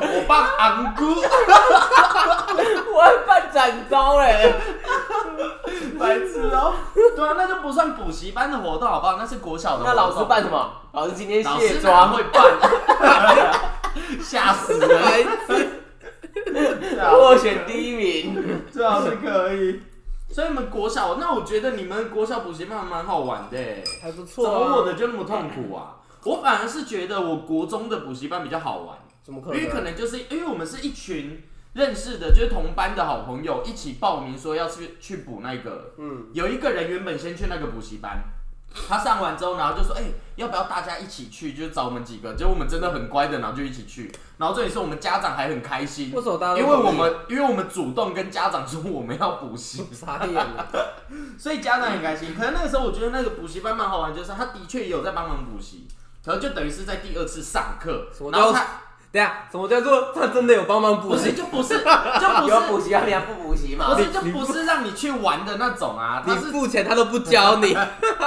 [0.02, 1.06] 我扮昂姑，
[2.94, 4.54] 我还扮展昭嘞，
[6.00, 6.74] 白痴哦。
[7.16, 9.18] 对啊，那就不算补习班的活动，好不好？
[9.18, 9.84] 那是国小的。
[9.86, 10.72] 那老师扮什么？
[10.94, 12.44] 老师今天老卸妆，会扮？
[14.22, 15.28] 吓死人！
[17.12, 18.62] 我选第一名。
[18.72, 19.82] 最好是可以。
[20.34, 24.68] 所以你们国小，那我觉得你们国小补习班蛮好玩的欸，还不怎错啊。
[24.68, 25.98] 么我的就那么痛苦啊？
[26.24, 29.86] 我反而是觉得我国中的补习班比较好玩，怎么可因为可能？
[29.86, 31.44] 能就是因为我们是一群
[31.74, 38.24] 认识的，就是同班的好朋友一起报名说要去去补那个，嗯，有一个人原本先去那个补习班，
[38.88, 40.04] 他上完之后，然后就说：“哎、
[40.36, 41.54] 要不要大家一起去？
[41.54, 44.12] 就找我们几个。”结果我们真的很乖的，然后就一起去。
[44.38, 50.68] 然后这里是我们家长还很开心，为什么大家因为我们因为我们主动跟家长说我们要补习， 傻眼了？
[51.38, 52.36] 所以家长很开心。
[52.36, 55.88] 可是那个时候我觉得那个补习班蛮好玩，就是他的确也有在帮忙补习，
[56.24, 58.66] 然后就等于是在第二次上课，然后他
[59.14, 61.36] 等一下，什么叫做他真的有帮忙补不是习？
[61.38, 61.78] 就不是
[62.20, 64.02] 就不是有补习啊，你还不补习吗不？
[64.02, 67.78] 是就不是让你去玩的那种啊，你他是付钱他都不教你，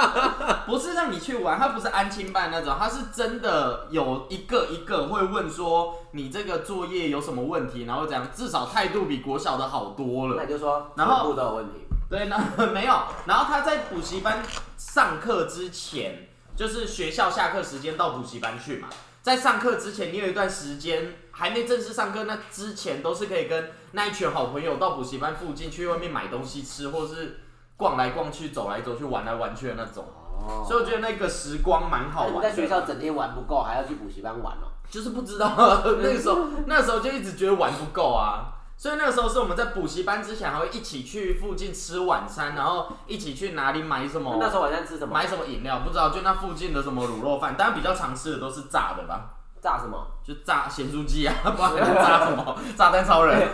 [0.65, 10.35] 不是让你去玩，他不是安亲班那种，他是真的有一个一个会问说你这个作业有什么问题，然后讲至少态度比国小的好多了。
[10.37, 11.85] 那你就说然后全部都有问题。
[12.09, 14.41] 对，那没有，然后他在补习班
[14.77, 18.87] 上课之前，就是学校下课时间到补习班去嘛。
[19.27, 27.41] 在上课之前，你有一段时间还没正式上课，那之前都是可以跟那一群好朋友到补习班附近去外面买东西吃，或是
[27.75, 30.05] 逛来逛去、走来走去、玩来玩去的那种。
[30.05, 34.71] 哦所以我觉得那个时光蛮好玩在学校整天玩不够，还要去补习班玩哦。
[34.89, 35.51] 就是不知道
[36.01, 38.56] 那个时候，那时候就一直觉得玩不够啊。
[38.79, 45.11] 所以那个时候是我们在补习班之前还会一起去附近吃晚餐，然后一起去哪里买什么那时候晚上吃什么？
[45.15, 50.05] 买什么饮料，不知道就那附近的什么卤肉饭，当然比较常吃的都是炸的吧，炸什么？
[50.23, 52.55] 就炸咸酥鸡啊，炸什么？
[52.77, 53.47] 炸弹超人，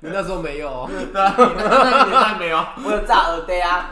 [0.00, 0.88] 你那时候没有哦。
[0.88, 3.90] 对啊，你那那个年代没有，我有炸耳呆啊。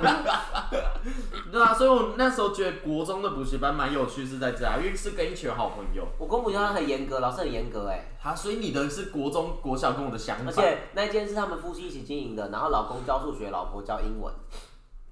[1.50, 6.06] 对啊，所以我那时候觉得国中的补习班蛮有趣，是在这啊，因为是跟一群好朋友。
[6.18, 8.04] 我公补习班很严格，老师很严格哎。
[8.22, 10.46] 啊，所以你的是国中、国小跟我的相反。
[10.46, 14.32] 而且那一间是他们夫妻一起经营的，然后老公教数学，老婆教英文。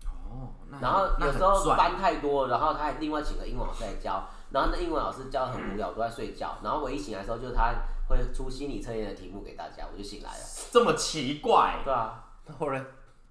[0.05, 6.59] 哦，那然后那有时候班太多，然后他还另外请个英文老师来教，然后那英文老师教的很无聊，都在睡觉。
[6.62, 7.72] 然后我一醒来的时候，就是他
[8.09, 10.44] 会出心理测验的题目给大家，我就醒来了。
[10.70, 12.25] 这么奇怪，对啊，
[12.59, 12.85] 后来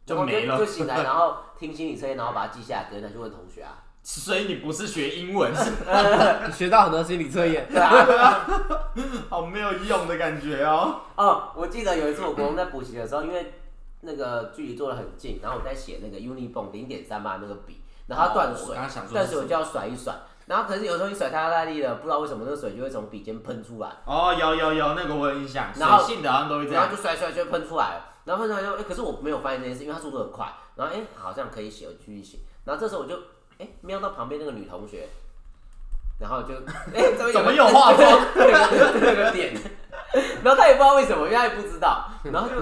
[0.05, 3.79] 就没了就醒来，然后听心理测验，然后把它记下来，隔天再去问同学啊。
[4.03, 5.71] 所以你不是学英文，是
[6.45, 8.45] 你学到很多心理测验，对啊。
[9.29, 11.01] 好没有用的感觉哦。
[11.15, 13.53] 哦，我记得有一次我国中在补习的时候，因为
[14.01, 18.75] 那个距离坐的很近，然后我在写那个 Unibond 零点三八那个笔，然后它断水
[19.11, 20.13] 断水我就要甩一甩，
[20.45, 26.95] 然后可是有时候你甩太大力了，不知道为什么那个水就会从笔尖喷出来，哦，有有有，那个我有印象，然后水性的好像都会这样然后。
[26.95, 33.15] 就甩甩就会喷出来了，然后喷出来就，哎、可是我没有发现这件事，因为他速度很快，然后哎、好像可以写，我继续写，然后这时候我就
[33.57, 35.07] 哎、瞄到旁边那个女同学，
[36.19, 36.55] 然后就
[36.93, 38.21] 哎、怎么怎么有 有化妆？
[38.35, 39.53] 那个这个点，
[40.43, 42.55] 然后他也不知道为什么，因为他也不知道，然后就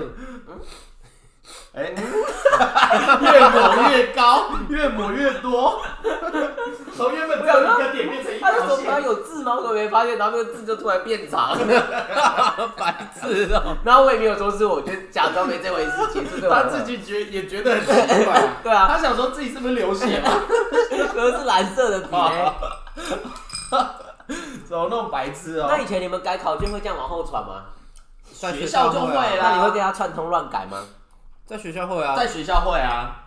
[1.74, 1.92] 哎，
[3.22, 5.82] 越抹越高，越抹越多，
[6.96, 8.86] 从原本只有一个点变成一他就手条线。
[8.86, 9.56] 上有字吗？
[9.56, 11.58] 我都没发现，然后那个字就突然变长，
[12.78, 13.76] 白痴哦。
[13.84, 20.30] 然后我也没有说是我，就假装没这回事，结束对他自己觉也觉得很奇怪啊， 对啊，他想说自己是不是流血了？
[21.14, 22.54] 可是蓝色的笔欸。
[24.70, 25.68] 怎么那么白痴哦？
[25.70, 27.64] 那以前你们改考卷会这样往后传吗？
[28.32, 30.78] 学校就会啊会啦那你会跟他串通乱改吗？
[31.46, 33.24] 在学校会啊，在学校会啊，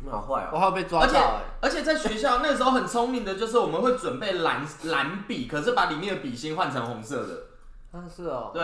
[0.00, 0.50] 你好坏哦。
[0.52, 1.42] 我还有被抓而且到哎。
[1.62, 8.62] 而且在学校那时候很聪明的，就是我们会准备蓝蓝笔，可是把里面的笔芯换成红色的，啊是哦，对，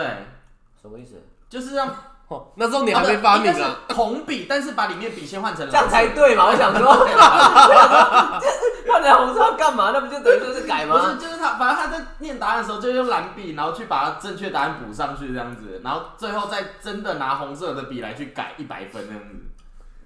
[0.81, 1.21] 什么意思？
[1.49, 1.93] 就是让
[2.27, 3.77] 哦，那时候你还没发明应该啊。
[3.87, 6.47] 是红笔，但是把里面笔先换成蓝这样才对嘛？
[6.47, 8.39] 我想说，我想说
[8.87, 9.91] 换成红色要干嘛？
[9.93, 19.35] 那不就等于就是改吗不是，就是他，反正他在念答案的时候就用蓝笔，然后去把正确答案补上去这样子，然后最后再真的拿红色的笔来去改一百分这样子。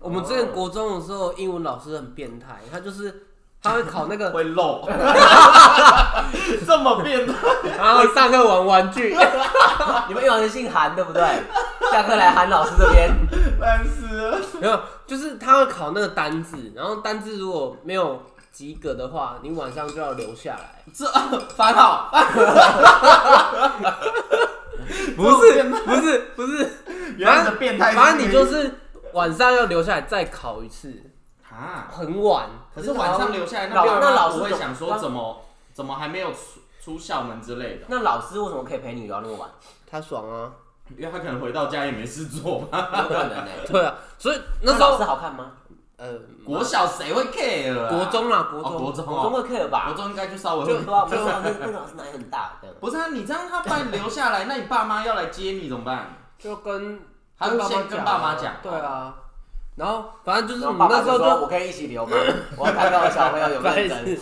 [0.01, 3.27] 我们之前国中的时候，英文老师很变态，他就是
[3.61, 4.87] 他会考那个，会漏，
[6.65, 7.33] 这么变态，
[7.77, 9.15] 然后上课玩玩具，
[10.07, 11.21] 你们有人姓韩对不对？
[11.91, 13.09] 下课来韩老师这边，
[13.59, 14.39] 烂死了。
[14.61, 20.83] 没有，就是他会考那个单字，然后单字如果没有及格的话，你晚上就要留下来。
[20.93, 21.05] 这
[21.55, 22.09] 烦恼，
[25.17, 26.69] 不是不是不是，
[27.17, 28.79] 原来的变态，反正你就是
[29.13, 30.93] 晚上要留下来再考一次，
[31.55, 31.87] 啊。
[31.91, 32.47] 很晚。
[32.73, 36.37] 可是晚上留下来，老爸妈那老师会想说怎么怎么还没有出
[36.81, 39.49] 出校门之类的，那老师为什么可以陪你聊那么晚？
[39.89, 40.51] 他爽啊，
[40.97, 42.89] 因为他可能回到家也没事做吧。
[43.03, 43.51] 有可能呢。
[43.67, 45.51] 对啊，所以那时那老师候好看吗？
[45.97, 46.13] 呃
[46.45, 47.89] 国小谁会 care 啊？
[47.89, 49.93] 国中啦，国哦，国中中我中哦，会 care 吧国？
[49.95, 52.75] 中应该就稍微就会对啊，我们说那那个老师奶很大，这样。
[52.79, 56.15] 不是啊，你这样他把你留下来，那你爸妈要来接你怎么办？
[56.37, 57.01] 就跟
[57.37, 59.13] 他就先跟爸妈讲对啊，
[59.79, 62.17] 然后反正就是然我后爸爸就们那时候就说我可以一起留吗？
[62.57, 64.05] 我要看到我小朋友有白认真。
[64.05, 64.21] 痴，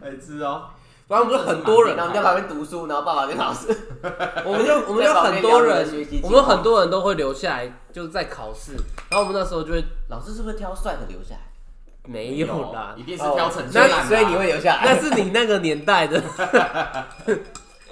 [0.00, 0.62] 白痴哦，
[1.08, 3.66] 反正我们就很多人然后你在旁边读书，然后爸爸跟老师，
[4.46, 8.74] 我们就我们就很多人，我们很多人都会留下来，就是在考试。
[9.10, 11.40] 然后我们那时候就会，老师是不是挑帅的留下来？
[12.06, 13.78] 没有啦一，定是挑成绩。
[14.08, 14.82] 所以你会留下来。
[14.94, 16.22] 那是你那个年代的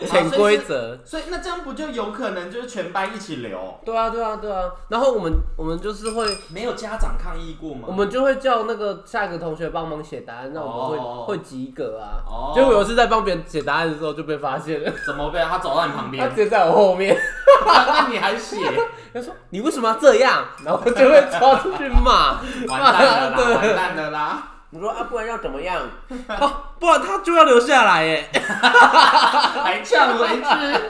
[0.06, 0.98] 潜规则。
[1.04, 3.78] 所以那这样不就有可能就是全班一起留？
[3.84, 4.70] 对啊，对啊，对啊。
[4.88, 7.82] 然后我们我们就是会，没有家长抗议过吗？
[7.86, 12.22] 我们就会叫那个下一个同学帮忙写答案，那我们会、哦会及格啊。
[12.26, 16.36] 哦结果有一次在帮别人写答案的时候就被发现了，怎么被他走到你旁 他边直？
[16.36, 17.16] 接在我后面，
[17.66, 18.56] 那你还写？
[19.12, 20.44] 他说你为什么要这样？
[20.64, 23.56] 然后我就会抓出去骂，完蛋了！
[23.56, 24.42] 完蛋了啦！
[24.70, 25.80] 你说啊，不然要怎么样？
[26.40, 28.28] 哦，不然他就要留下来耶。
[28.32, 30.80] 还呛回去，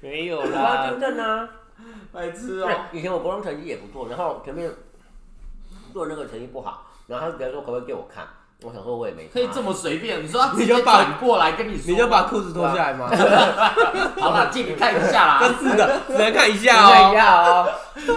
[0.00, 1.48] 没有我要纠正啊。
[2.12, 4.70] 白痴对哦！，以前我国中成绩也不错，然后前面
[5.92, 8.24] 做那个成绩不好，然后他比如说可不可以给我看？
[8.62, 10.22] 我想说我也没差可以这么随便？
[10.22, 13.10] 你说他直接你就把转过来跟你说，你就把裤子脱下来吗？
[14.20, 15.40] 好了，借你看一下啦。
[15.40, 17.14] 真是的，只能看一下看一哦。
[17.14, 17.68] 下哦。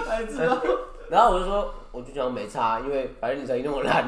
[0.08, 0.62] 白痴哦！
[1.10, 4.08] 然后我就说，我就讲没差，因为反正你成绩那么烂，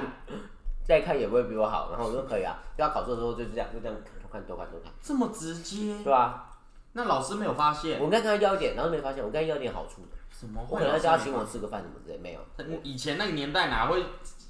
[0.90, 1.90] 再看也不会比我好。
[1.92, 6.58] 然后我说可以啊，就要考试的时候就是这样，就这样多看多看多看，这么直接，对吧？
[6.94, 8.06] 那老师没有发现我？
[8.06, 10.18] 应该跟他要一点，然后没发现，我跟他要一点好处的。
[10.32, 10.68] 怎么会？
[10.72, 12.40] 我可能要叫他请我吃个饭什么之类，没有。
[12.82, 14.04] 以前那个年代哪会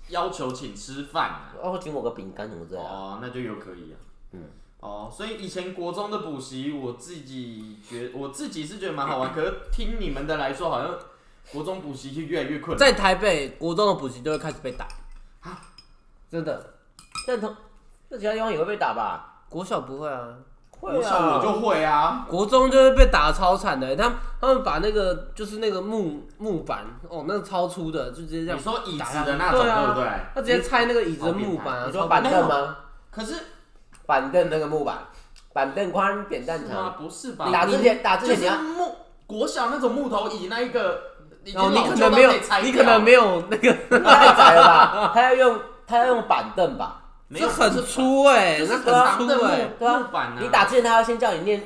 [0.08, 1.54] 要求请吃饭啊？
[1.62, 2.88] 然后请我个饼干什么之类的。
[2.88, 4.00] 哦，那就有可以啊。
[4.32, 4.44] 嗯。
[4.80, 10.98] 哦，所以以前国中的补习，我自己觉我自己是觉得蛮好玩，可是听你们的来说，好像
[11.52, 12.78] 国中补习就越来越困难。
[12.78, 14.99] 在台北国中的补习就会开始被打啊，
[16.32, 16.74] 真的。
[17.28, 17.56] 但同
[18.10, 19.44] 在其他地方也会被打吧？
[19.50, 20.28] 国小不会啊，
[20.80, 23.96] 国小我就会啊，国中就会被打得超惨的。
[23.96, 30.10] 他们他们把那个就是那个木木板哦，那个超粗的，就直接这样你说椅子的那种，对啊对不对？
[30.36, 32.78] 他直接拆那个椅子的木板啊，你说板凳吗？
[33.12, 33.34] 可是
[34.06, 34.98] 板凳那个木板，
[35.54, 36.94] 板凳宽，扁担是吗？
[36.98, 37.04] 长。
[37.04, 37.50] 不是吧？
[37.52, 38.96] 打之前打之就前你要是木
[39.28, 41.02] 国小那种木头椅那一个，
[41.44, 45.12] 已经然后你老旧到可能没有可以拆，你可能没有那个， 太窄了吧？
[45.14, 47.02] 他要用他要用板凳吧？
[47.28, 49.70] 没有这很粗哎，这很那很粗哎。
[49.78, 50.38] 对啊板啊。
[50.40, 51.62] 你打之前他要先叫你念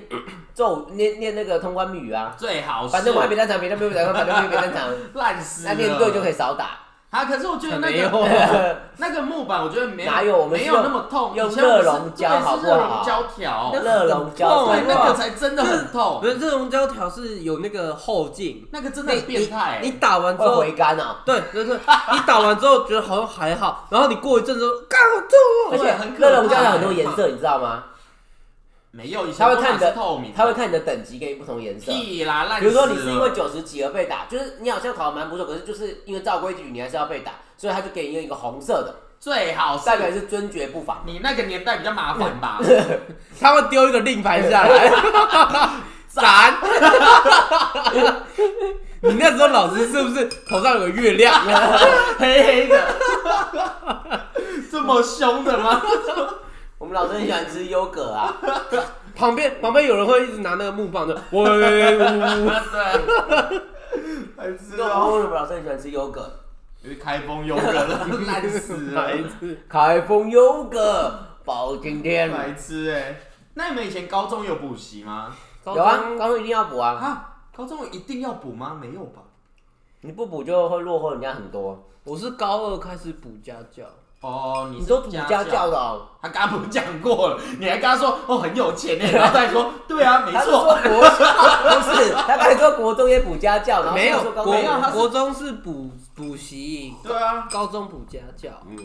[0.54, 2.34] 咒 念念那个通关密语啊。
[2.38, 5.74] 最好是反正我还扁担长，扁担没有扁担长，反正没有扁担长，烂死了。
[5.74, 6.80] 那念对就可以少打。
[7.14, 19.98] 啊，可是我觉得那没有个 那个木板，我觉得没有哪有我们没有那么痛，用以前我们是热熔胶对好不好是热熔胶条，热熔胶对，很那个才真的很痛不，是这种胶条是有那个后劲，那个真的很变态你欸。
[20.00, 21.18] 打完之后，回甘啊。
[21.24, 21.80] 对就是，
[22.12, 25.70] 你打完之后觉得好像还好，然后你过一阵子说，干好痛哦。
[25.72, 27.84] 而且很可怕热熔胶有很多颜色，你知道吗？
[28.96, 31.92] 没有，以前他会看你的透明的，他会看你的等级给你不同颜色。
[31.92, 40.98] 屁啦，烂比如说你是因为九十几而被打，就是你好像考的蛮不错，可是就是因为照规矩你还是要被打，所以他就给你一个红色的，最好是代表是尊爵不凡。
[41.08, 42.60] 你那个年代比较麻烦吧？
[43.42, 44.92] 他会丢一个令牌下来，
[46.08, 46.54] 闪。
[49.02, 51.34] 你那时候老师是不是头上有个月亮？
[52.20, 52.96] 黑黑的，
[54.72, 55.82] 这么凶的吗？
[56.94, 58.38] 我们老师很喜欢吃优格啊，
[59.18, 61.98] 旁边旁边有人会一直拿那个木棒的， 喂，对，
[64.38, 66.32] 还知为道，什么老师很喜欢吃优格？
[66.84, 67.88] 因为开封优格的
[68.28, 69.58] 烂死了哪， 一次？
[69.68, 71.12] 开封优格，
[71.44, 72.32] 包今天。
[72.32, 73.16] 白痴哎。
[73.56, 75.36] 那你们以前高中有补习吗？
[75.66, 78.78] 有啊，高中一定要补啊，啊，高中一定要补吗？
[78.80, 79.24] 没有吧？
[80.02, 81.90] 你不补就会落后人家很多。
[82.04, 83.84] 我是高二开始补家教，
[84.24, 87.40] 哦，你是你都补家教的哦，他刚刚不是讲过了？
[87.60, 91.16] 你还跟他说哦很有钱呢，然后他还说 对啊，没他是说错，国小
[91.82, 98.50] 不是，他刚才说国中也补家教，然后没有国中没有他是国中是补补习，对啊，高中补家教。
[98.66, 98.78] 嗯，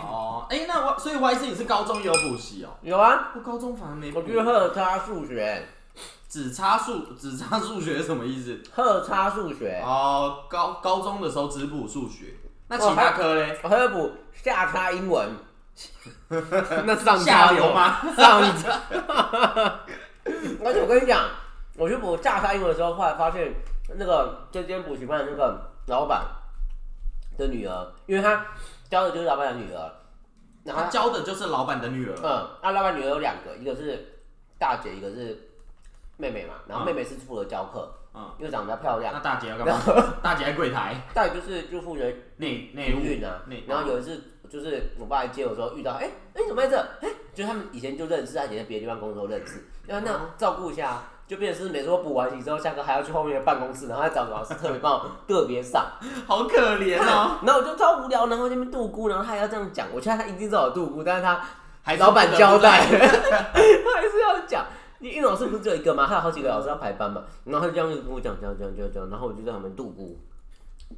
[0.00, 2.70] 哦，哎，那我所以 Y C 你是高中也有补习哦？
[2.82, 4.24] 有啊，我高中反而没补我。
[4.24, 5.64] 觉得赫差数学，
[6.28, 8.60] 只差数只差数学是什么意思？
[8.74, 12.34] 赫差数学，哦，高高中的时候只补数学，
[12.68, 13.58] 那其他科嘞？
[13.62, 15.28] 我还要补下差英文，
[16.28, 17.98] 那上下差流吗？
[18.16, 18.80] 上一差，
[20.64, 21.28] 而且我跟你讲，
[21.76, 23.54] 我去补下差英文的时候，后来发现
[23.96, 26.26] 那个这间补习班的那个老板
[27.36, 28.46] 的女儿，因为他
[28.88, 29.90] 教的就是老板的女儿，
[30.64, 32.14] 然后他教的就是老板的女儿。
[32.22, 34.20] 嗯，那老板女儿有两个，一个是
[34.58, 35.50] 大姐，一个是
[36.16, 36.54] 妹妹嘛。
[36.66, 39.12] 然后妹妹是负责教课，嗯，又长得比较漂亮。
[39.14, 39.80] 那大姐要干嘛？
[40.22, 42.04] 大姐在柜台大姐就是就负责
[42.36, 43.64] 内内务运啊内。
[43.66, 46.76] 然后有一次就是我爸来接我的时候遇到，哎、哎、怎么在这？
[47.00, 55.86] 哎、就他们以前就认识，他以前在别的地方工作认识，然后那照顾一下啊，就变成是每次我补完习之后下课还要去后面的办公室，然后再找老师特别帮我个别上。
[56.28, 61.40] 好可怜哦， 然后我就超无聊，然后在那边度孤，然后他还要这样讲，我觉得他一定知道我度孤，但是他
[61.82, 64.66] 还老板交代，他还是要讲。
[65.02, 70.06] 因为老师不是只有一个嘛，还有好几个老师要排班嘛，然后他就这样一直跟我讲讲讲讲讲，然后我就在旁边度过，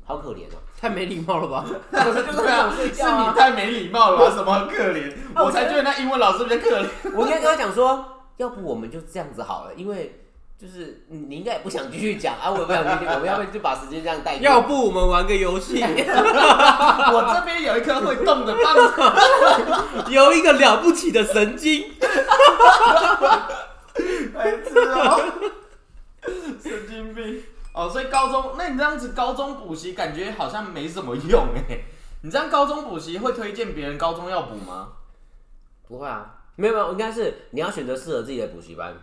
[0.05, 0.61] 好可怜啊。
[0.81, 1.65] 太没礼貌了吧？
[1.91, 3.03] 可是就是很想睡 是。
[3.03, 4.35] 你太没礼貌了吧？
[4.37, 5.11] 什么很可怜？
[5.35, 6.87] 啊我才觉得那英文老师比较可怜。
[7.15, 8.05] 我应该跟他讲说，
[8.37, 10.21] 要不我们就这样子好了，因为
[10.61, 14.45] 就是你你应该也不想继续讲啊，我也不想继续讲，我们要不然就把时间这样带过。
[14.45, 18.75] 要不我们玩个游戏， 我这边有一颗会动的棒
[20.05, 21.85] 子，有一个了不起的神经，
[24.35, 25.32] 白痴哦，
[26.61, 27.43] 神经病。
[27.72, 31.85] 哦，所以高中，那你这样子高中补习感觉好像没什么用哎。
[32.22, 34.89] 你这样高中补习会推荐别人高中要补吗？
[35.87, 38.95] 不会啊，没有没有，应该是你要选择适合自己的补习班。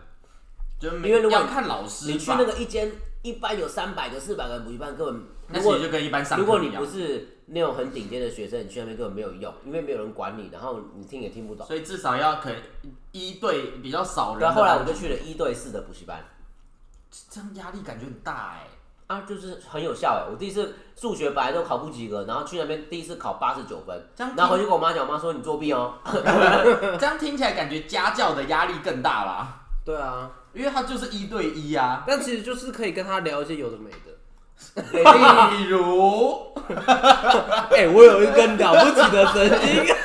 [0.79, 6.85] 就是因为如果要看老师，你去那个一间一般有三百个、四百个补习班，根本那其实就跟一般上如果你不。
[6.85, 11.67] 是那种很顶尖的学生，你去那边根本没有用，因为没有人管你，然后你听也听不懂。
[11.67, 12.57] 所以至少要可能
[13.11, 14.61] 一对比较少人对啊，的班级。
[14.61, 16.23] 后来我就去了一对四的补习班。
[17.29, 18.67] 这样压力感觉很大哎。
[19.07, 20.31] 啊，就是很有效哎！
[20.31, 25.95] 我第一次数学本来都考不及格，然后去那边第一次考八十九分，这样然后回去跟我妈讲，我妈说你作弊哦。
[26.97, 32.05] 这样听起来感觉家教的压力更大啦，对啊，因为他就是一对一啊。
[32.07, 34.10] 但其实就是可以跟他聊一些有的没的。
[34.91, 36.53] 例如，
[37.71, 39.95] 哎、我有一根了不起的神经，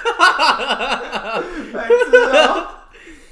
[1.72, 2.16] 白痴
[2.48, 2.66] 哦。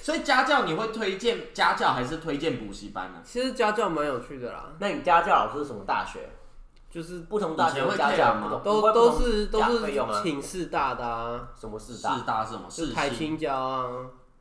[0.02, 6.30] 所以家教你会推荐家教还是推荐补习班呢、其实家教蛮有趣的啦，那你家教老师是什么大学？
[6.90, 9.26] 就是不同大学会有家教吗不同不会都都不同
[9.58, 12.14] 价是都是请四大的啊，什么四大？
[12.14, 12.44] 四大？
[12.44, 12.60] 什么？
[12.68, 13.82] 就是台青交啊，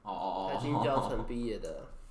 [0.04, 1.70] 哦哦哦，台青教城毕业的。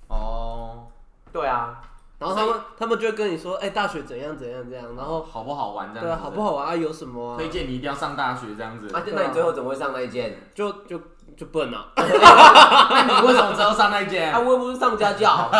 [0.09, 0.87] 哦，
[1.31, 1.81] 对啊，
[2.23, 6.07] 然后他们他们就会跟你说，哎、大学怎样怎样怎样，然后好不好玩这样子？
[6.07, 6.41] 对啊，好不？
[6.41, 6.75] 好玩啊？
[6.75, 7.37] 有什么啊？
[7.37, 8.87] 推荐你一定要上大学这样子。
[8.95, 10.39] 啊，那你最后怎么会上那一间？
[10.55, 10.97] 就就
[11.35, 11.87] 就笨啊！
[11.97, 14.39] 那你为什么只要上那一间啊，？
[14.39, 15.29] 我又不是上家教。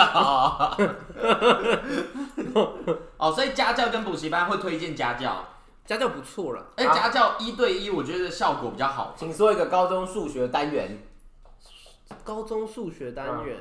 [3.17, 5.45] 哦，所以家教跟补习班会推荐家教。
[5.85, 9.13] 家教不错了，哎，啊家教一对一，我觉得效果比较好。
[9.17, 11.03] 请说一个高中数学单元，
[12.23, 13.57] 高中数学单元，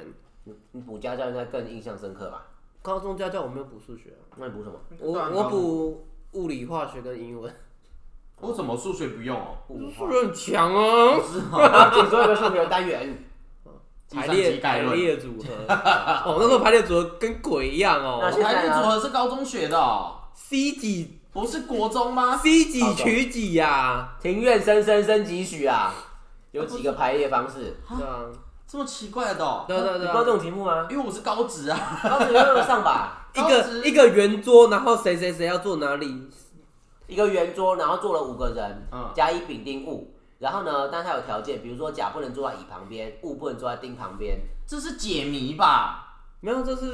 [0.71, 2.45] 你补家教应该更印象深刻吧？
[2.83, 4.79] 高中家教我没有补数学啊、那你补什么？
[4.99, 7.55] 我我补物理、化学跟英文，
[8.41, 9.57] 我怎么数学不用哦？
[9.69, 11.17] 补数学很强啊，
[11.73, 13.25] 啊 请说一个数学单元。
[14.09, 14.95] 计算排列排机概论。
[14.99, 25.95] 列组合， 哦，那时候排列组合跟鬼一样哦那现在排列组合是高中学的哦，，C 几不是国中吗？C 几取几呀，庭院深深深几许啊？
[26.51, 27.75] 有几个排列方式？
[27.89, 28.27] 对啊，
[28.73, 30.87] 这么奇怪的哦，对啊对啊对你不知道这啊，种题目吗？
[30.89, 32.01] 因为我是高职啊。
[32.03, 33.27] 高职有有上吧？
[33.37, 36.27] 一个高职一个圆桌，然后谁谁谁要坐哪里，
[37.07, 40.09] 一个圆桌，然后坐了五个人，嗯甲乙丙丁戊。
[40.39, 44.41] 然后呢，但它有条件，比如说甲不能坐在乙旁边，戊不能坐在丁旁边。
[44.67, 46.17] 这是解谜吧？
[46.41, 46.93] 没有，这是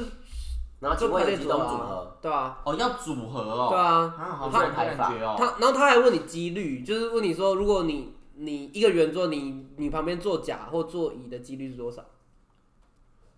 [0.81, 3.67] 然后就请问有几种组合？，对啊，哦，要组合哦。
[3.69, 5.35] 对啊，啊，好他像感觉哦。
[5.37, 12.01] 他然后他还问你几率，就是问你说，如果你你一个圆桌，你你旁边坐甲或坐乙的几率是多少？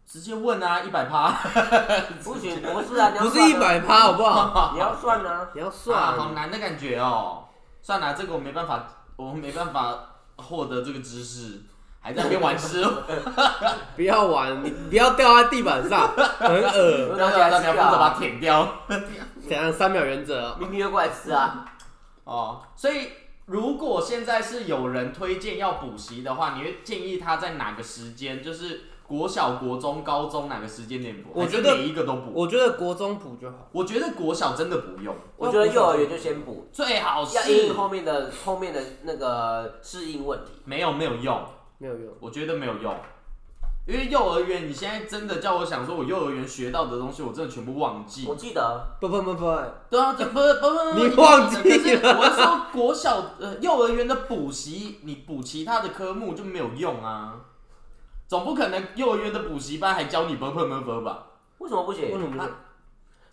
[0.05, 1.31] 直接问啊，一百趴。
[2.23, 4.71] 不行，不是啊，你要不是一，百趴，好不好？
[4.73, 5.49] 你要算啊。
[5.55, 7.45] 你要算啊，算，好难的感觉哦。
[7.81, 8.85] 算了，这个我没办法，
[9.15, 9.97] 我没办法
[10.35, 11.61] 获得这个知识，
[11.99, 12.85] 还在那边玩吃。
[13.95, 17.15] 不要玩，你不要掉在地板上， 很恶。
[17.17, 18.67] 然后要负责把它舔掉。
[19.47, 19.71] 怎样？
[19.71, 21.65] 三秒原则，明天就过来吃啊！
[22.23, 23.09] 哦，所以
[23.45, 28.41] 如果现在是有人推荐要补习的话，你会建议他在哪个时间？
[28.41, 31.31] 就是国小、国中、高中哪个时间点补？
[31.33, 32.31] 我觉得每一个都补。
[32.33, 33.67] 我觉得国中补就好。
[33.73, 40.51] 我觉得国小真的不用，我觉得幼儿园就先补，最好要是应后面的后面的那个适应问题。
[40.63, 41.43] 没有没有用，
[41.77, 42.95] 没有用，我觉得没有用。
[43.91, 48.33] 因为幼儿园，你现在真的叫我想说，我幼儿园学到的东西，我真的全部忘记我。
[48.33, 57.33] 记得不不不不，对啊，这不是不不，你忘记了是我是说国小呃幼儿园的补习，你补其他的科目就没有用啊。
[58.29, 61.25] 总不可能幼儿园的补习班还教你不不不不吧？
[61.57, 62.11] 为什么不为行？
[62.11, 62.49] 什么不是？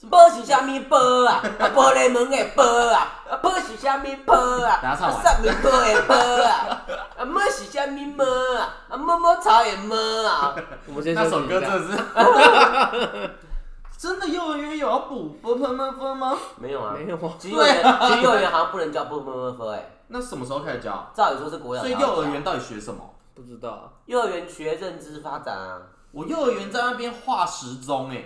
[0.07, 1.43] 波是啥物波啊？
[1.59, 3.21] 啊，玻璃门的波啊？
[3.29, 4.35] 啊，波是啥物波
[4.65, 4.79] 啊？
[4.81, 6.83] 等下唱完啥物波的波啊？
[7.17, 8.25] 啊，么是啥物么
[8.57, 8.77] 啊？
[8.89, 9.97] 啊，么么草的么
[10.27, 10.55] 啊？
[10.87, 13.31] 我们先那首歌真的是，
[13.99, 16.39] 真的幼儿园有要补 b p m f 吗？
[16.57, 21.11] 没有啊，没有啊，其实幼儿园，其实幼儿园好像不能叫波波波波哎，那什么时候开始教？
[21.13, 21.93] 照理说是国小所以。
[22.01, 23.01] 幼儿园到底学什么？
[23.35, 23.93] 不知道。
[24.07, 25.79] 幼儿园学认知发展啊，
[26.13, 28.25] 我幼儿园在那边画时钟，哎，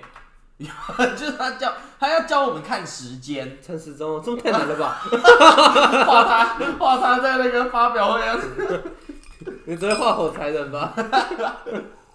[1.17, 5.03] 就是他教他要教我们看时间，陈时中，这么太难了吧？
[6.07, 8.39] 画他画他在那个发表会上。
[9.67, 10.93] 你只会画火柴人吧？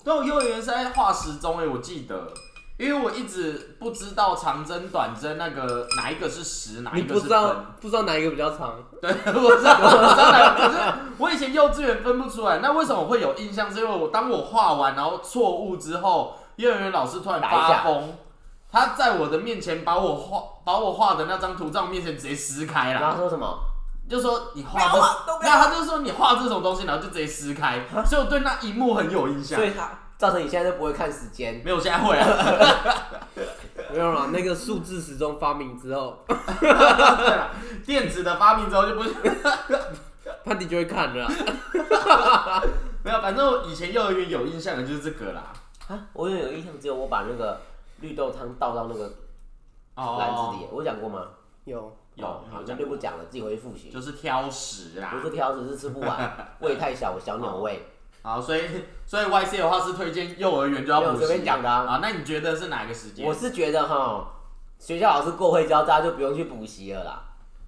[0.04, 2.32] 对，我幼儿园是在画时钟哎，我记得。
[2.78, 7.56] 因为我一直不知道长针、短针那个哪一个是十，哪一个是不知道。
[7.82, 8.76] 不知道哪一个比较长？
[9.02, 10.78] 对，我知道，我知道哪个，可是
[11.18, 12.60] 我以前幼稚园分不出来。
[12.60, 13.70] 那为什么我会有印象？
[13.70, 18.14] 是因为我当我画完然后错误之后，幼儿园老师突然发疯，
[18.80, 23.60] 他在我的面前把我画把我画的那张图在我面前直接撕开了然后，说什么？
[24.10, 29.66] 就说你画这，没有，他就说你画这种东西，然后就直接撕开， 所以我对那一幕很有印象所。
[29.68, 31.62] 以他造成你现在都不会看时间。
[31.64, 32.28] 没有，我现在会啊。
[33.94, 36.26] 没有了，那个数字时钟发明之后，
[36.60, 37.52] 对了，
[37.86, 39.14] 电子的发明之后就不是
[40.44, 41.30] 潘迪就会看了。
[43.04, 45.54] 没有，反正我以前幼儿园有印象的就是这个啦。
[45.88, 47.62] 啊，我有有印象，只有我把那个
[48.00, 49.12] 绿豆汤倒到那个
[49.96, 51.28] 哦篮子里，我讲过吗？
[51.66, 51.76] 有，
[52.16, 53.90] 有哦好，那有讲过，就不讲了，自己回去复习。
[53.90, 55.10] 就是挑食啦。
[55.12, 57.88] 不是挑食，是吃不完， 胃太小，我小鸟胃。
[58.22, 58.62] 好，所以
[59.06, 61.26] 所以 YC 的话是推荐幼儿园就要补习。
[61.26, 63.26] 随便讲的啊啊，那你觉得是哪一个时间？
[63.26, 64.32] 我是觉得哈，
[64.80, 67.24] 学校老师过会教，大家就不用去补习了啦。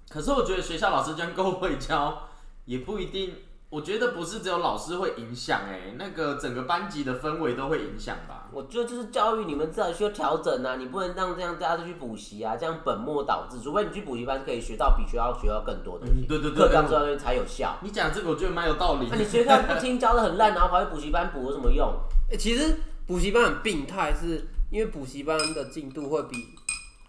[0.09, 2.27] 可是我觉得学校老师这样够会教，
[2.65, 3.35] 也不一定。
[3.69, 8.38] 我觉得不是只有老师会影响，哎，那个整个班级的氛围都会影响吧。
[8.51, 13.59] 我觉得就是教育，你们至少需要调整啊，你不能让这样大家都去补习啊，这样本末倒置。
[13.63, 17.77] 除非你去补习班可以学到比学校学到更多东西，嗯对对对课纲这东西才有效。
[17.81, 19.17] 你讲这个我觉得蛮有道理那、。
[19.17, 21.93] 你学校不听教的很烂，然后跑去补习班补有什么用？
[22.31, 22.75] 哎、其实
[23.05, 26.37] 补习班很病态，是因为补习班的进度会比，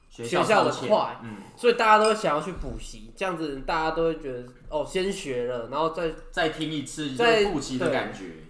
[0.08, 8.46] 学学校的快嗯，所以大家都想要去补习，这样子大家都会觉得哦，先学了，然后再再听一次就再是复习的感觉。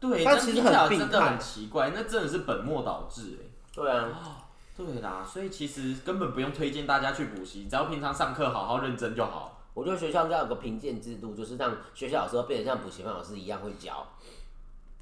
[0.00, 3.44] 对，但其实很病真的很奇怪，那真的是本末倒置哎。
[3.74, 4.08] 对啊，
[4.76, 9.60] 对啦，所以其实根本不用推荐大家去补习，只要平常上课好好认真就好。
[9.74, 14.06] 我觉得学校应该有个评鉴制度，就是让学校老师都变得像补习班老师一样会教。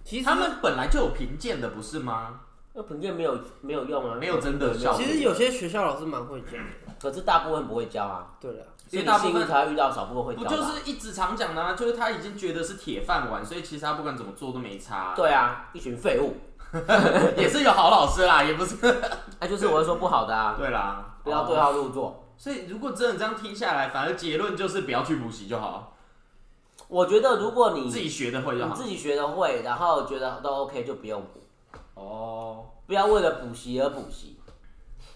[0.04, 2.40] 其实他们本来就有评鉴的，不是吗？
[2.74, 6.87] 那评鉴没有没有用啊，没有真的效果其实有些学校老师蛮会教的。
[7.00, 15.14] 可是大部分不会教啊，对了，所以大部分才会遇到少部分会不教就是一直常讲的、啊，就是他已经觉得是铁饭碗，所以其实他不管怎么做都没差。
[15.14, 16.36] 对啊，一群废物，
[17.36, 18.76] 也是有好老师啦，也不是。
[19.40, 22.24] 那、就是我会说不好的啊，对啦，不要对哦号入座。
[22.36, 25.96] 所以如果真的这样听下来，反而结论就是不要去补习就好，
[26.88, 28.74] 我觉得如果你自己学的会就好。
[28.74, 31.40] 你自己学的会，然后觉得都 OK 就不用补，
[32.00, 34.40] 哦，不要为了补习而补习。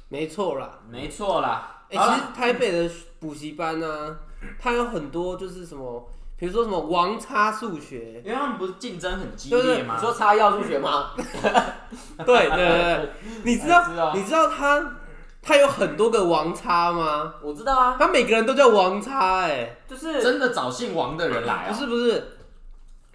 [0.08, 0.80] 没错啦。
[0.90, 1.71] 没错啦。
[1.98, 2.90] 其实台北的
[3.20, 4.16] 补习班呢、
[4.58, 9.94] 它有很多就是什么，比如说什么王差数学，因为他们不是竞争很激烈吗？
[9.96, 11.10] 你说差要数学吗？
[12.24, 13.10] 对对对对，
[13.44, 14.94] 你知道我知道你知道他
[15.42, 17.34] 他有很多个王差吗？
[17.42, 21.68] 我知道啊，他每个人都叫王差、哎，就是真的找姓王的人来啊？
[21.68, 22.38] 不是不是，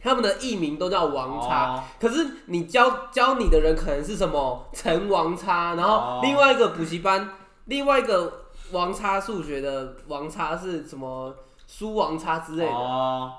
[0.01, 1.73] 他们的艺名都叫王差。
[1.73, 7.29] 哦可是你教教你的人可能是什么陈王差，然哦后另外一个补习班，
[7.65, 11.35] 另外一个王差数学的王差是什么
[11.67, 13.33] 输王差之类的，哦，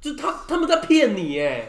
[0.00, 1.66] 就他他们在骗你哎，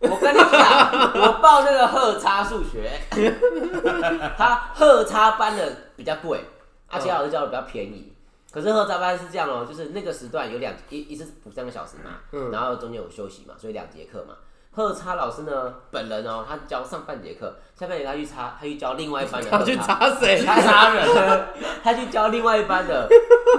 [0.00, 2.90] 我跟你讲，我报那个赫差数学，
[4.36, 6.44] 他赫差班的比较贵，
[6.88, 8.12] 啊，杰老师教的比较便宜。
[8.50, 12.50] 可是赫差班是这样哦、就是那个时段有两一一次补三个小时嘛，嗯。
[12.50, 14.34] 然后中间有休息嘛，所以两节课嘛。
[14.78, 20.44] 赫差老师呢，本人哦、他教上半节课，下半节他去插，他去教另外一班的 他去赫差，查谁？
[20.44, 21.46] 他杀人，
[21.82, 23.08] 他去教另外一班的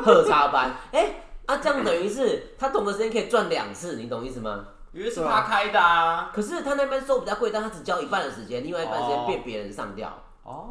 [0.01, 1.15] 赫差班，哎、
[1.45, 4.63] 啊，这样等于是他同的时间可以赚两次，你懂意思吗？
[4.93, 6.31] 因为是他开的啊。
[6.33, 10.07] 可是他那边收比较贵，但他只教一半的时间，另外一半时间被别人上掉。
[10.43, 10.69] 哦，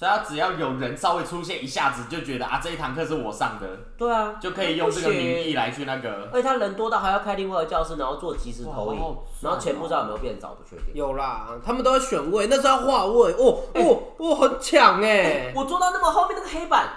[0.00, 6.30] 所以他只要有人稍微出现一下子，就觉得啊这一堂课是我上的，对啊，就可以用这个名义来去那个。
[6.32, 10.94] 而且他人多到还要开另外的教室，然后做即时投影哇好好，然后钱不知道有没有变早，不确定。
[10.94, 16.88] 有啦，他们都要选位，那是要画位哦哦哦，很抢哎、我坐到那么后面那个黑板，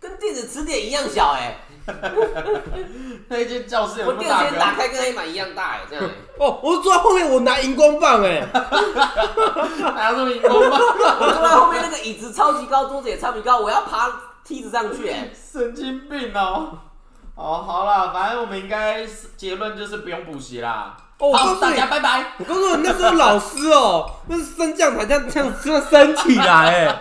[0.00, 1.58] 跟电子词典一样小哎、
[3.28, 4.76] 那一间教室有我那么大打个？
[4.76, 6.10] 开跟黑板一样大哎、这样、欸。
[6.38, 8.46] 哦，我坐在后面，我拿荧光棒哎、
[9.94, 10.80] 哪有这么荧光棒？
[11.20, 14.10] 我坐在后面那个椅子超级高，桌子也超级高，我要爬
[14.44, 16.78] 梯子上去哎、神经病哦！
[17.34, 20.96] 哦，好啦，反正我们应该是结论就是不用补习啦。
[21.18, 22.32] 哦，我告好，大你，家拜拜。
[22.38, 26.44] 我告诉你，那时候老师哦，那是升降台这样这样这样升起来
[26.86, 26.94] 哎、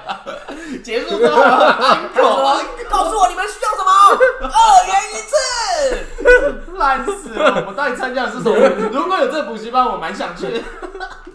[0.83, 2.64] 结束之后还有安
[7.45, 8.55] 我们到底参加的是什么？
[8.91, 10.61] 如果有这个补习班，我蛮想去，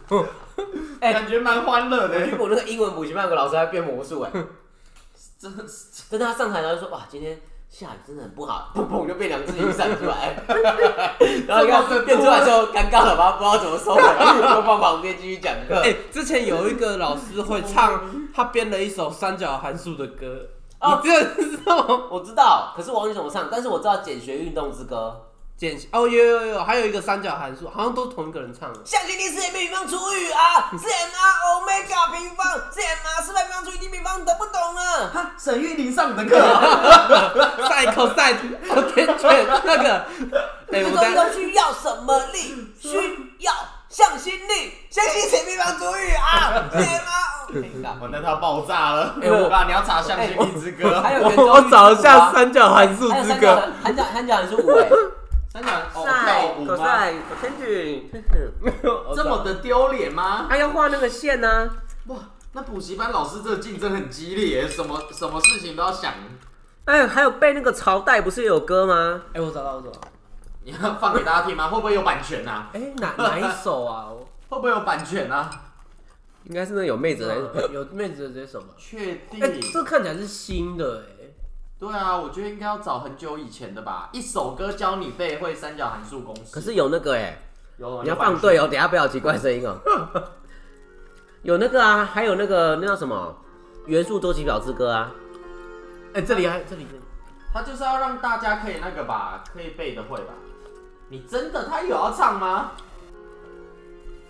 [1.00, 2.26] 哎感觉蛮欢乐的。
[2.26, 4.30] 结果那个英文补习班有个老师还变魔术哎、
[5.38, 7.40] 真的是真的他上台然后就说哇，今天
[7.70, 10.36] 下雨真的很不好，砰砰就变两只雨伞出来，
[11.46, 15.80] 然后你看变出来之后尴尬了吧，不知道怎么收回来，就放旁边继续讲课。
[15.82, 18.02] 哎、之前有一个老师会唱，
[18.34, 20.48] 他编了一首三角函数的歌，
[20.80, 22.02] 哦你这个知道吗？
[22.10, 25.29] 我知道，可是我忘记怎么唱，但是我知道《简学运动之歌
[25.60, 28.78] 简哦，有有有，还有一个三角函数，好像都是同一个人唱的》。。
[28.82, 35.10] 象形力是 m 平方除以 r 是 m r omega 平方是 m r 四百平方除以 d 平方，懂不懂啊？
[35.12, 38.32] 哈沈玉琳上的课啊，赛口赛
[38.70, 40.06] 我天卷那个，
[40.72, 42.72] 哎、运我等动运动需要什么力？
[42.80, 42.96] 需
[43.40, 43.52] 要
[43.90, 47.98] 向心力，向心是 m 平方除以 r 是 m r。
[48.00, 49.14] 我那套爆炸了。
[49.20, 54.88] 哎我我爸，你要查《向心力之歌》还有我我找一下三角函数之歌，三角三角函数五哎，
[55.52, 56.76] 三角哦跳舞吗
[57.42, 58.02] ？cosine
[59.16, 60.46] 这么的丢脸吗？
[60.48, 61.68] 还要画那个线呢、
[62.06, 62.18] 哇，
[62.52, 66.14] 那补习班老师这个竞争很激烈，什么什么事情都要想。
[66.84, 69.22] 哎，还有背那个朝代，不是也有歌吗？
[69.32, 70.00] 哎、我找到我找到，
[70.64, 71.68] 你要放给大家听吗？
[71.68, 72.70] 会不会有版权啊？
[72.72, 74.06] 哎、哪哪一首啊？
[74.08, 75.50] 我 会不会有版权啊？
[76.44, 78.68] 应该是那有妹子的那有妹子的这首吗？
[78.78, 79.42] 确定？
[79.44, 81.19] 哎、这看起来是新的哎、
[81.80, 84.10] 对啊，我觉得应该要找很久以前的吧。
[84.12, 86.52] 一首歌教你背会三角函数公式。
[86.52, 87.40] 可是有那个哎、
[87.78, 89.80] 有你要放对哦，等下不要奇怪声音哦。
[91.42, 93.34] 有那个啊，还有那个那叫什么
[93.86, 95.10] 元素周期表之歌啊？
[96.12, 97.02] 哎、这里还这里这里，
[97.50, 100.34] 他就是要让大家可以那个吧，可以背的会吧？
[101.08, 102.72] 你真的他有要唱吗？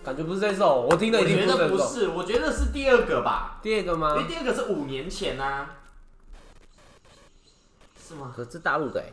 [0.05, 1.69] 感觉不是这首，我听的我觉一定不是这首。
[1.69, 4.27] 得不是，我觉得是第二个吧，第二个吗因为？
[4.27, 5.69] 第二个是五年前啊，
[8.11, 8.33] 是吗？
[8.35, 9.05] 可是大陆的哎、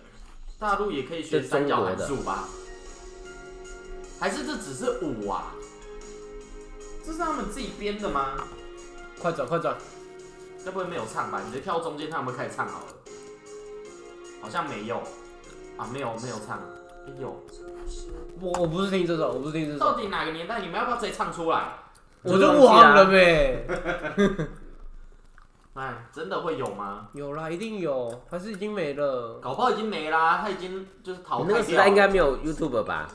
[0.59, 2.49] 大陆也可以学三角函数吧？
[4.19, 5.55] 还是这只是五啊？
[7.07, 8.35] 这是他们自己编的吗？
[9.21, 9.77] 快转快转，
[10.65, 11.41] 该不会没有唱吧？
[11.47, 12.87] 你就跳中间，他们开始唱好了。
[14.43, 14.97] 好像没有
[15.77, 16.59] 啊，没有没有唱，
[17.07, 17.41] 哎有。
[18.41, 20.61] 我我不是听这首，我不是听这首到首，底哪个年代？
[20.61, 21.75] 你们要不要直接唱出来？
[22.23, 23.65] 我就忘了呗。
[25.79, 27.07] 哎，真的会有吗？
[27.13, 29.39] 有啦，一定有，还是已经没了。
[29.41, 31.47] 搞不好已经没啦，他已经就是淘汰掉了。
[31.47, 33.09] 你那个时代应该没有 YouTube 吧？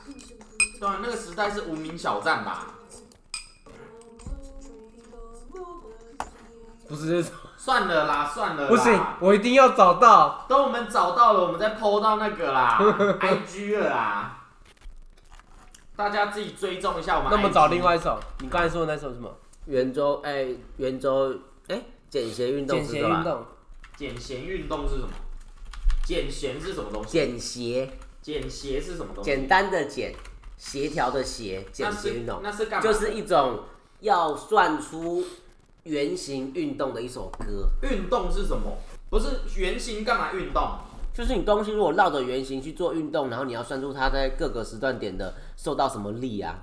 [0.80, 2.68] 对啊，那个时代是无名小站吧？
[6.88, 10.46] 不是这首，算了啦，算了啦，不行，我一定要找到。
[10.48, 12.78] 等我们找到了，我们再 PO 到那个啦，
[13.20, 14.40] IG 了啦。
[15.96, 17.30] 大家自己追踪一下我们。
[17.30, 19.30] 那么找另外一首，你刚才说的那首是什么？
[19.66, 21.34] 圆周哎，圆周
[21.68, 21.80] 哎，
[22.14, 23.16] 简谐运动简之歌吧？
[23.16, 23.46] 谐运动。
[23.96, 25.08] 减弦运动是什么？
[26.04, 27.10] 减弦是什么东西？
[27.10, 27.90] 简谐，
[28.22, 29.28] 减协是什么东西？
[29.28, 30.14] 简单的简，
[30.56, 32.84] 协调的协，简那是谐运动那是干嘛？
[32.84, 33.64] 就是一种
[33.98, 35.24] 要算出
[35.82, 37.68] 圆形运动的一首歌。
[37.82, 38.78] 运动是什么？
[39.10, 40.62] 不是圆形干嘛运动？
[41.12, 46.62] 就是你东西如果绕着圆形去做运动，然后你要算出它在各个时段点的受到什么力啊？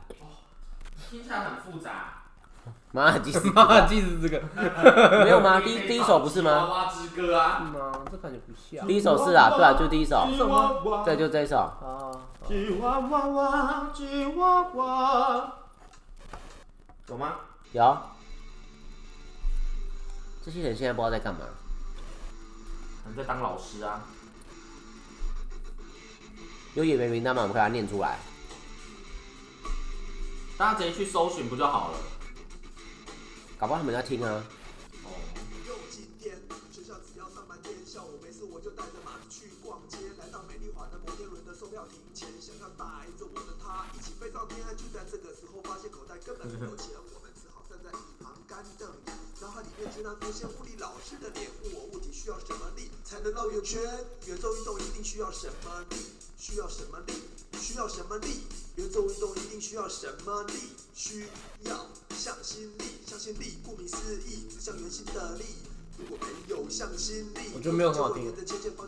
[1.09, 2.20] 听起来很复杂。
[2.93, 4.41] 马尔济斯妈，记是 这个。
[5.23, 5.61] 没有吗？
[5.61, 6.65] 第一第一首不是娃吗？
[6.65, 7.59] 娃之歌啊。
[7.59, 7.91] 吗？
[8.11, 8.85] 这感觉不像。
[8.85, 11.57] 第一首是啊，对啊，就第一首，吉娃娃对，就这一首。
[11.57, 12.11] 啊，
[12.45, 15.53] 吉娃娃娃，吉娃娃。
[17.07, 17.35] 有吗？
[17.71, 17.97] 有。
[20.43, 21.39] 这些人现在不知道在干嘛。
[23.03, 24.01] 可能在当老师啊？
[26.73, 27.43] 有演员名单吗？
[27.43, 28.17] 我们可以把它念出来。
[30.57, 31.97] 大家直接去搜寻不就好了？
[33.61, 34.41] 搞不好他们在听啊。
[35.05, 35.13] 哦，
[35.69, 36.33] 又今天，
[36.73, 44.57] 学校只要上半天，下午没事我就带着马子去逛街，来到美丽华的摩天轮的售票亭前，想要带着我的他一起飞上天。
[44.73, 49.13] 就在这个时候，发现口袋根本没有钱，我们只好站在一旁干瞪眼。
[49.37, 53.77] 脑海里面经常出现物理老师的脸，问我物体需要什么力才能绕圆圈？
[54.25, 55.97] 圆周运动一定需要什么力？
[56.41, 57.13] 需要什么力？
[57.61, 58.41] 需要什么力？
[58.75, 60.53] 圆周运动一定需要什么力？
[60.95, 61.27] 需
[61.65, 61.87] 要
[62.17, 65.45] 向心力，向心力顾名思义，指向圆心的力。
[65.99, 68.33] 如果没有向心力，我觉得没有很好听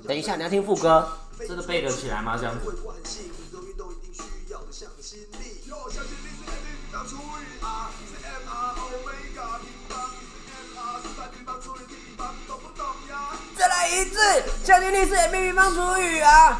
[0.07, 1.07] 等一下，你要听副歌。
[1.37, 2.35] 真的背得起来吗？
[2.35, 2.65] 这样子？
[2.67, 5.61] 会惯性，运动运动一定需要向心力。
[5.69, 13.37] 有向心力是 m 平方除以 r，是 m r omega 平方，是 m r 是三平方除以 d 平方，懂不懂呀？
[13.55, 14.17] 再来一次，
[14.65, 16.57] 向心力是 m 平方除以 r，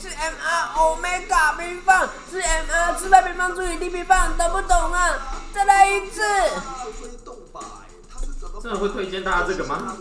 [0.00, 5.10] 是 m r omega 平方，是 m r 四百平方除以 d 平方，懂不懂啊？
[5.52, 6.22] 再来一次。
[8.62, 9.96] 真的会推荐大家这个吗？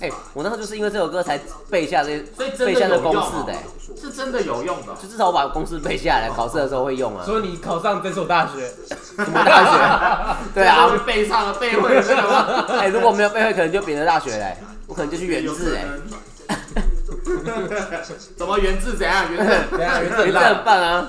[0.00, 1.40] 哎、我那时候就是因为这首歌才
[1.70, 2.18] 背下这
[2.64, 3.64] 背下这公式的、欸，
[4.00, 4.96] 是真的有用的哦。
[5.00, 7.24] 就至少我把公式背下来，考试的时候会用啊。
[7.24, 10.36] 所以你考上这所大学，什么大学？
[10.54, 12.66] 对啊会，背上了背会了？
[12.78, 15.84] 哎、如果没有背会，可能就别的大学嘞、我可能就去原字哎、
[18.36, 19.32] 怎么原字怎样？
[19.32, 20.02] 原字怎样？
[20.02, 21.08] 原你这很棒啊！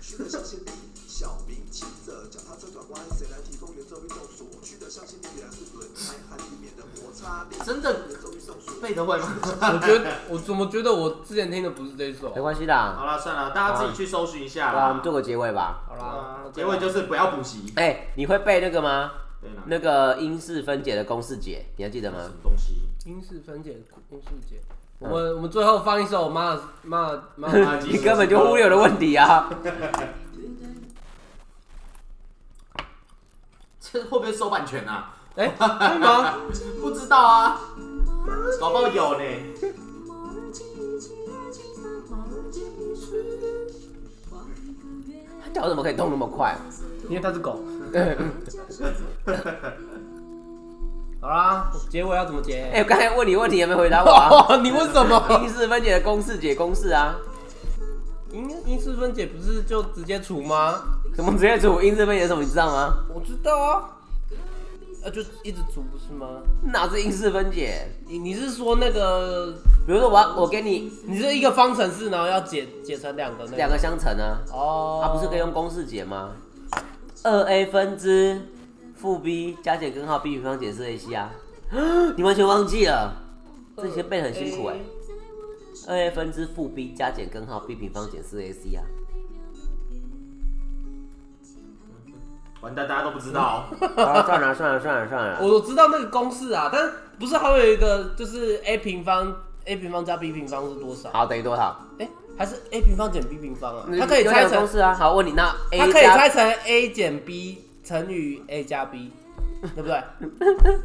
[0.00, 0.70] 虚的向心力，
[1.08, 5.26] 小明骑着脚踏车转弯，谁来提供圆周运动所需的向心力？
[5.36, 7.56] 原来是轮胎和地面的摩擦力。
[7.64, 9.26] 真的圆周运动所背得会吗？
[9.60, 12.40] 我觉得我怎么觉得我之前听的不是这一首没？
[12.40, 15.02] 关系啦，好了，算了，大家自己去搜寻一下对啊，我们。
[15.02, 15.82] 做个结尾吧。
[15.88, 17.72] 好啦，结尾就是不要补习。
[17.76, 19.12] 哎，你会背那个吗？
[19.66, 22.28] 那个因式分解的公式解，你还记得吗什？
[22.28, 22.82] 么东西？
[23.04, 23.76] 英式分解
[24.10, 24.60] 公式解。
[24.98, 29.50] 我们我们最后放一首马尔马尔马尔马尔你根本就忽略我的问题啊！
[33.78, 35.14] 这会不会收版权啊？
[35.34, 36.36] 哎，会吗？
[36.80, 37.60] 不知道啊，
[38.58, 39.24] 搞不好有呢。
[45.44, 46.56] 他脚怎么可以动那么快？
[47.10, 47.60] 因为他是狗。
[51.26, 52.70] 好啦，结尾要怎么结？
[52.72, 54.30] 哎，我刚才问你问题，有没有回答我啊？
[54.48, 55.40] 哇， 你问什么？
[55.42, 57.16] 因式分解的公式解公式啊？
[58.30, 60.80] 因因式分解不是就直接除吗？
[61.16, 62.44] 怎么直接除因式分解是什么？
[62.44, 62.94] 你知道吗？
[63.12, 63.98] 我知道啊，
[65.04, 66.28] 啊就一直除不是吗？
[66.62, 67.90] 哪是因式分解？
[68.06, 69.52] 你你是说那个，
[69.84, 76.30] 比如说我要我给你你是一个方程式，然后要解解成两个那个两个相乘啊，哦，它不是可以用公式解吗？
[77.24, 78.40] 二 a 分之
[79.06, 81.30] 负 b 加减根号 b 平方减四 ac 啊？
[82.16, 83.14] 你完全忘记了，
[83.76, 84.74] 这些背很辛苦哎、
[85.86, 88.82] 二 a 分之负 b 加减根号 b 平方减四 ac 啊？
[92.62, 93.68] 完蛋，大家都不知道。
[93.96, 96.90] 啊，算了算了算了算了， 我知道那个公式啊，但
[97.20, 99.32] 不是还有一个就是 a 平方
[99.66, 101.10] a 平方加 b 平方是多少？
[101.12, 101.80] 好等于多少？
[102.00, 103.86] 哎、还是 a 平方减 b 平方啊？
[104.00, 104.92] 它可以拆成，公式啊。
[104.92, 109.12] 好，问你那 a 它可以拆成 a 减 b 乘以 a 加 b，
[109.76, 110.02] 对不对？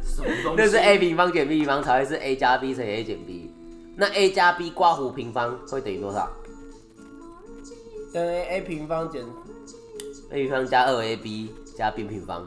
[0.04, 0.54] 什么东西？
[0.56, 3.50] 那是 a 平方减 b 平方才会是 a 加 b 乘以 a 减 b。
[3.96, 6.30] 那 a 加 b 刮弧平方会等于多少
[8.12, 9.22] 等于 a 平方减
[10.30, 12.46] ？a 平方加二 ab 加 b 平方，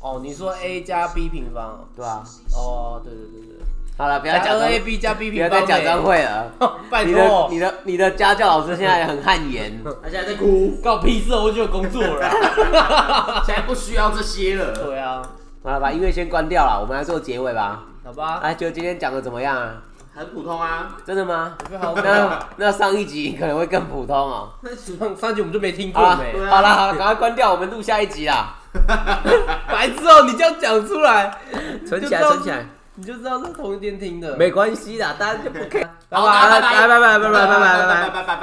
[0.00, 2.24] 哦，你说 a 加 b 平方对吧、
[2.56, 3.57] 哦，对对对对，
[3.98, 6.52] 好了，不要加二假装 a b 加 b 不平方要再假装没，会了。
[6.88, 13.42] 拜你的托你，的你的家教老师现在很汗颜， 他现在在哭，告屁事，我就有工作了啊。
[13.44, 14.72] 现在不需要这些了。
[14.72, 15.20] 对啊，
[15.64, 17.82] 好了，把音乐先关掉了，我们来做结尾吧。
[18.04, 19.82] 好吧，哎，就今天讲的怎么样啊？
[20.14, 21.56] 很普通啊，真的吗？
[21.70, 24.50] 那那上一集可能会更普通哦。
[24.62, 26.34] 那上上集我们就没听过没？
[26.46, 28.54] 好了，好了，赶快关掉，我们录下一集啦。
[29.68, 31.36] 白痴哦，你这样讲出来，
[31.86, 32.66] 存起来，存起来，
[32.98, 34.36] 你就知道是同一天听的。
[34.36, 35.88] 没关系的，大家就不看。
[36.10, 37.46] 好，拜拜拜拜拜拜拜拜。
[37.46, 38.38] 拜拜拜拜拜。